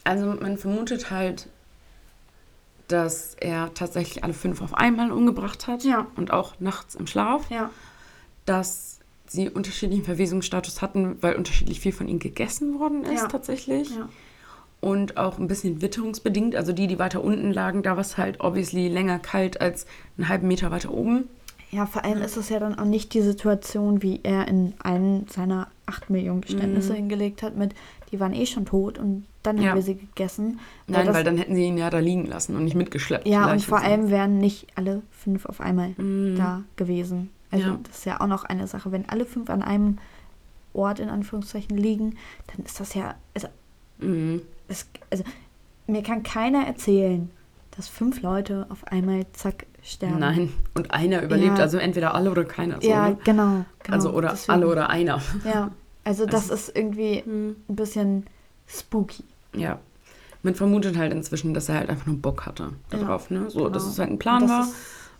[0.04, 1.48] Also man vermutet halt,
[2.88, 5.84] dass er tatsächlich alle fünf auf einmal umgebracht hat.
[5.84, 6.06] Ja.
[6.16, 7.50] Und auch nachts im Schlaf.
[7.50, 7.70] Ja.
[8.46, 13.28] Dass sie unterschiedlichen Verwesungsstatus hatten, weil unterschiedlich viel von ihnen gegessen worden ist Ja.
[13.28, 13.90] tatsächlich.
[14.80, 16.56] Und auch ein bisschen witterungsbedingt.
[16.56, 19.86] Also die, die weiter unten lagen, da war es halt obviously länger kalt als
[20.16, 21.28] einen halben Meter weiter oben.
[21.70, 25.26] Ja, vor allem ist es ja dann auch nicht die Situation, wie er in einen
[25.28, 27.74] seiner 8 Millionen Geständnisse hingelegt hat, mit,
[28.10, 29.58] die waren eh schon tot und dann.
[29.58, 29.70] Ja.
[29.70, 30.58] haben wir sie gegessen.
[30.86, 33.26] Nein, das, weil dann hätten sie ihn ja da liegen lassen und nicht mitgeschleppt.
[33.26, 35.92] Ja, und vor allem wären nicht alle fünf auf einmal
[36.36, 37.30] da gewesen.
[37.50, 37.66] Also.
[37.66, 37.78] Ja.
[37.82, 38.92] das ist ja auch noch eine Sache.
[38.92, 39.98] Wenn alle fünf an einem
[40.74, 42.16] Ort in Anführungszeichen liegen,
[42.54, 43.48] dann ist das ja, also,
[44.00, 44.42] Mhm.
[44.68, 45.24] es, also
[45.86, 47.30] mir kann keiner erzählen,
[47.76, 50.18] dass fünf Leute auf einmal zack sterben.
[50.18, 51.62] Nein, und einer überlebt, Ja.
[51.64, 52.80] also entweder alle oder keiner.
[52.82, 53.18] So, Ja, ne?
[53.24, 53.94] genau, genau.
[53.96, 55.20] Also oder Deswegen- alle oder einer.
[55.44, 55.70] Ja,
[56.08, 58.26] also das Also- ist irgendwie ein bisschen
[58.66, 59.24] spooky.
[59.54, 59.78] Ja.
[60.42, 63.50] Man vermutet halt inzwischen, dass er halt einfach nur Bock hatte Ja, darauf, ne?
[63.50, 63.92] So, dass genau.
[63.92, 64.68] es halt ein Plan Und war.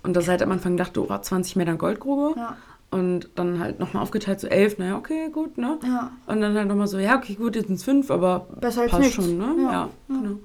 [0.05, 2.34] und dass er halt am Anfang dachte, oh, 20 Meter Goldgrube.
[2.39, 2.57] Ja.
[2.91, 5.78] Und dann halt nochmal aufgeteilt zu elf, naja, okay, gut, ne?
[5.84, 6.11] Ja.
[6.26, 9.01] Und dann halt nochmal so, ja, okay, gut, jetzt sind es fünf, aber Besser passt
[9.03, 9.14] nichts.
[9.16, 9.55] schon, ne?
[9.59, 9.89] Ja, Ja, ja.
[10.09, 10.39] genau.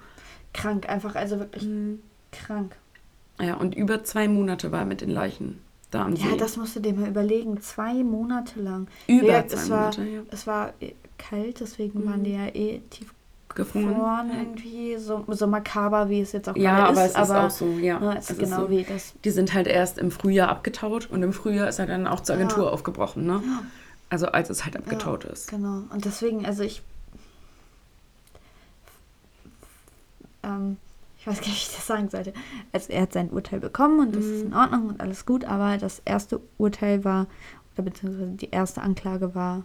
[0.53, 1.99] Krank, einfach, also wirklich Mhm.
[2.31, 2.75] krank.
[3.39, 5.59] Ja, und über zwei Monate war er mit den Leichen
[5.93, 6.37] da am Ja, See.
[6.37, 7.61] das musst du dir mal überlegen.
[7.61, 8.87] Zwei Monate lang.
[9.07, 10.21] Über gesagt, zwei es war, Monate, ja.
[10.31, 13.13] Es war eh kalt, deswegen waren die ja eh tief
[13.55, 13.87] Gefroren.
[13.87, 14.97] gefroren irgendwie.
[14.97, 17.15] So, so makaber, wie es jetzt auch Ja, gerade aber ist.
[17.17, 17.99] es ist auch so, ja.
[17.99, 18.69] Ne, es Es ist ist genau so.
[18.71, 19.13] wie das.
[19.23, 22.35] Die sind halt erst im Frühjahr abgetaut und im Frühjahr ist er dann auch zur
[22.35, 22.69] Agentur Ja.
[22.71, 23.41] aufgebrochen, ne?
[24.09, 25.49] Also als es halt abgetaut ja, ist.
[25.49, 25.83] Genau.
[25.93, 26.81] Und deswegen, also ich.
[30.43, 30.77] Ähm,
[31.23, 32.33] ich weiß gar nicht, wie ich das sagen sollte.
[32.73, 34.33] Also er hat sein Urteil bekommen und das Mhm.
[34.33, 37.27] ist in Ordnung und alles gut, aber das erste Urteil war,
[37.75, 39.63] oder beziehungsweise die erste Anklage war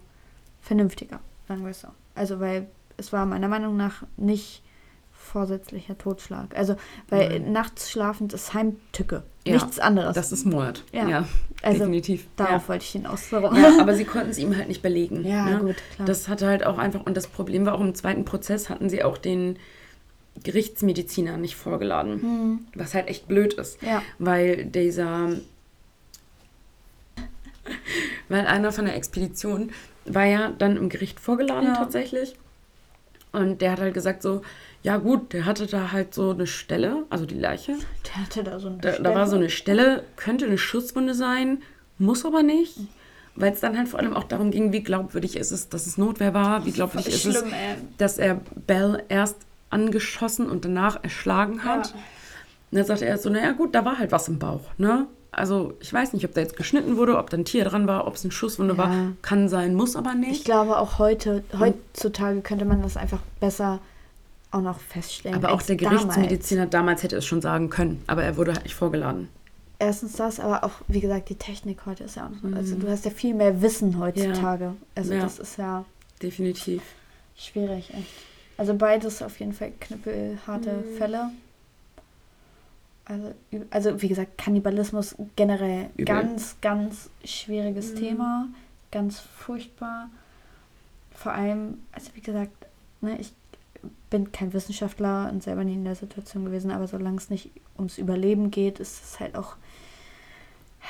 [0.60, 1.88] vernünftiger, sagen wir es so.
[2.14, 4.62] Also weil es war meiner Meinung nach nicht
[5.12, 6.56] vorsätzlicher Totschlag.
[6.56, 6.76] Also
[7.08, 7.52] weil Nein.
[7.52, 9.24] nachts schlafend ist Heimtücke.
[9.46, 10.14] Ja, Nichts anderes.
[10.14, 10.84] Das ist Mord.
[10.92, 11.08] Ja.
[11.08, 11.24] Ja,
[11.62, 12.28] Also, definitiv.
[12.36, 13.30] Darauf wollte ich hinaus.
[13.32, 13.54] Warum?
[13.56, 13.70] Ja.
[13.70, 15.24] ja, aber sie konnten es ihm halt nicht belegen.
[15.26, 15.58] Ja, ne?
[15.58, 16.06] gut, klar.
[16.06, 19.02] Das hatte halt auch einfach, und das Problem war auch im zweiten Prozess hatten sie
[19.02, 19.58] auch den
[20.44, 22.66] Gerichtsmediziner nicht vorgeladen.
[22.74, 23.80] Was halt echt blöd ist.
[23.82, 23.88] Hm.
[23.88, 24.02] Ja.
[24.18, 25.30] Weil dieser,
[28.28, 29.70] weil einer von der Expedition
[30.04, 31.74] war ja dann im Gericht vorgeladen Ja.
[31.76, 32.34] tatsächlich.
[33.32, 34.42] Und der hat halt gesagt so,
[34.82, 37.76] ja gut, der hatte da halt so eine Stelle, also die Leiche.
[38.06, 41.62] Der hatte da so eine Da, da war so eine Stelle, könnte eine Schusswunde sein,
[41.98, 42.76] muss aber nicht.
[43.34, 45.96] Weil es dann halt vor allem auch darum ging, wie glaubwürdig ist es, dass es
[45.96, 47.76] Notwehr war, wie glaubwürdig ist es, ey.
[47.96, 49.36] dass er Bell erst
[49.70, 51.88] angeschossen und danach erschlagen hat.
[51.88, 51.94] Ja.
[52.70, 55.06] Und dann sagte er so, naja gut, da war halt was im Bauch, ne?
[55.30, 58.06] Also ich weiß nicht, ob da jetzt geschnitten wurde, ob da ein Tier dran war,
[58.06, 58.78] ob es eine Schusswunde Ja.
[58.78, 58.94] war.
[59.22, 60.44] Kann sein, muss aber Ich nicht.
[60.44, 63.78] glaube, auch heute, heutzutage könnte man das einfach besser
[64.50, 65.36] auch noch feststellen.
[65.36, 66.02] Aber auch der damals.
[66.02, 69.28] Gerichtsmediziner damals hätte es schon sagen können, aber er wurde halt nicht vorgeladen.
[69.78, 72.56] Erstens das, aber auch, wie gesagt, die Technik heute ist ja auch noch.
[72.56, 74.72] Also du hast ja viel mehr Wissen heutzutage.
[74.94, 75.18] Also Mhm.
[75.18, 75.24] Ja.
[75.24, 75.84] das ist ja
[76.22, 76.82] Definitiv.
[77.36, 78.06] schwierig, echt.
[78.58, 80.96] Also beides auf jeden Fall knüppelharte Mhm.
[80.98, 81.30] Fälle.
[83.06, 83.32] Also,
[83.70, 86.04] also wie gesagt, Kannibalismus generell Übel.
[86.04, 87.96] ganz, ganz schwieriges Mhm.
[87.96, 88.48] Thema.
[88.90, 90.10] Ganz furchtbar.
[91.12, 92.52] Vor allem, also wie gesagt,
[93.00, 93.32] ne, ich
[94.10, 97.96] bin kein Wissenschaftler und selber nie in der Situation gewesen, aber solange es nicht ums
[97.96, 99.56] Überleben geht, ist es halt auch.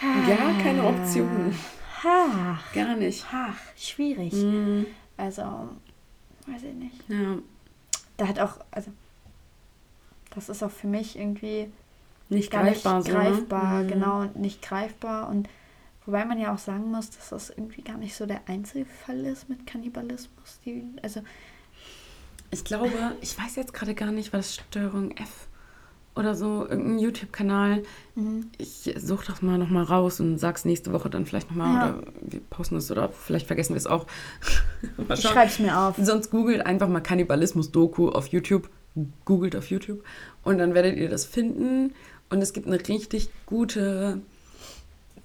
[0.00, 1.52] Gar keine Option.
[2.04, 3.30] Ha, Gar nicht.
[3.32, 4.32] ha, schwierig.
[4.32, 4.86] Mhm.
[5.16, 5.42] Also,
[6.46, 7.08] weiß ich nicht.
[7.08, 7.38] Ja,
[8.18, 8.90] Da hat auch, also,
[10.34, 11.70] das ist auch für mich irgendwie
[12.28, 12.98] nicht gar greifbar.
[12.98, 13.18] nicht so, ne?
[13.18, 13.88] greifbar, Mhm.
[13.88, 15.28] genau, und nicht greifbar.
[15.30, 15.48] Und
[16.04, 19.48] wobei man ja auch sagen muss, dass das irgendwie gar nicht so der Einzelfall ist
[19.48, 20.60] mit Kannibalismus.
[20.66, 21.22] Die, also,
[22.50, 22.90] Ich glaube,
[23.20, 25.46] ich weiß jetzt gerade gar nicht, was Steuerung F
[26.18, 27.82] oder so, irgendein YouTube-Kanal.
[28.14, 28.50] mhm.
[28.58, 31.94] Ich suche das mal nochmal raus und sag's nächste Woche dann vielleicht nochmal Ja.
[31.98, 34.06] oder wir posten es oder vielleicht vergessen wir es auch.
[35.14, 35.96] ich es mir auf.
[36.00, 38.68] Sonst googelt einfach mal Kannibalismus-Doku auf YouTube.
[39.24, 40.02] Googelt auf YouTube
[40.42, 41.92] und dann werdet ihr das finden.
[42.30, 44.20] Und es gibt eine richtig gute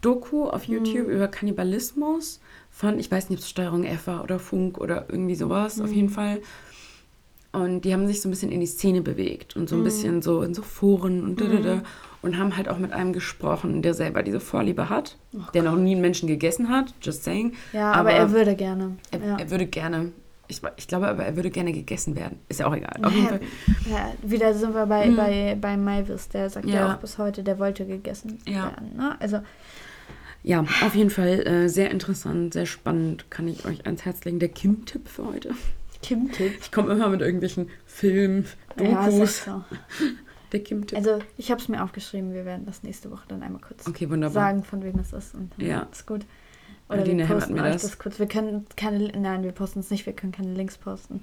[0.01, 2.39] Doku auf YouTube über Kannibalismus
[2.69, 5.91] von, ich weiß nicht, ob es Steuerung F war oder Funk oder irgendwie sowas, auf
[5.91, 6.39] jeden Fall.
[7.54, 10.22] Und die haben sich so ein bisschen in die Szene bewegt und so ein bisschen
[10.24, 11.84] so in so Foren und da, da, da,
[12.24, 15.18] und haben halt auch mit einem gesprochen, der selber diese Vorliebe hat,
[15.54, 17.54] der noch nie einen Menschen gegessen hat, just saying.
[17.72, 18.97] Ja, aber, er würde gerne.
[19.12, 19.38] Er, ja.
[19.38, 20.12] er würde gerne,
[20.47, 22.39] ich, ich glaube aber, er würde gerne gegessen werden.
[22.49, 22.97] Ist ja auch egal.
[23.04, 23.41] Auf jeden Fall.
[23.91, 26.74] ja, wieder sind wir bei, bei, bei Malvis, der sagt ja.
[26.74, 26.93] Ja.
[26.95, 28.64] auch bis heute, der wollte gegessen Ja.
[28.64, 28.95] werden.
[28.97, 29.16] Ne?
[29.20, 29.41] Also,
[30.41, 33.30] Ja, auf jeden Fall äh, sehr interessant, sehr spannend.
[33.30, 34.39] Kann ich euch ans Herz legen.
[34.39, 35.51] Der Kim-Tipp für heute.
[36.04, 36.54] Kim-Tipp.
[36.62, 38.45] Ich komme immer mit irgendwelchen Filmen,
[38.80, 39.45] Ja, Dokus.
[39.45, 39.64] so.
[40.51, 40.97] Der Kim-Tipp.
[40.97, 44.08] Also, ich habe es mir aufgeschrieben, wir werden das nächste Woche dann einmal kurz Okay,
[44.30, 45.34] sagen, von wem es ist.
[45.34, 45.88] Und dann Ja.
[45.91, 46.26] ist gut.
[46.89, 47.82] Oder Aline wir posten euch das.
[47.82, 47.97] das.
[47.97, 48.20] kurz.
[48.20, 51.22] Wir können keine, nein, wir posten es nicht, wir können keine Links posten.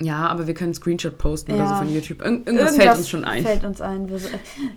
[0.00, 1.68] Ja, aber wir können Screenshot posten oder Ja.
[1.68, 2.22] so von YouTube.
[2.22, 3.42] Irgend, irgendwas, fällt uns schon ein.
[3.42, 4.08] Fällt uns ein.
[4.08, 4.20] Wir, äh,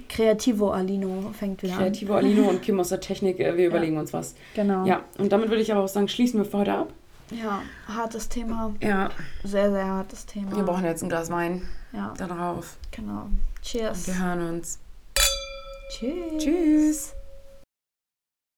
[0.07, 4.13] Creativo Alino fängt wieder Kreativo Alino und Kim aus der Technik, äh, wir überlegen uns
[4.13, 4.31] was.
[4.33, 4.37] an.
[4.55, 4.85] Genau.
[4.85, 6.93] Ja, und damit würde ich aber auch sagen, schließen wir für heute ab.
[7.31, 8.73] Ja, hartes Thema.
[8.81, 9.09] Ja,
[9.43, 10.55] Sehr, sehr hartes Thema.
[10.55, 11.61] wir brauchen jetzt ein Glas Wein
[11.91, 12.77] Ja, da drauf.
[12.91, 13.27] genau.
[13.61, 14.07] Cheers.
[14.07, 14.79] Wir hören uns.
[15.89, 16.43] Tschüss.
[16.43, 17.13] Tschüss.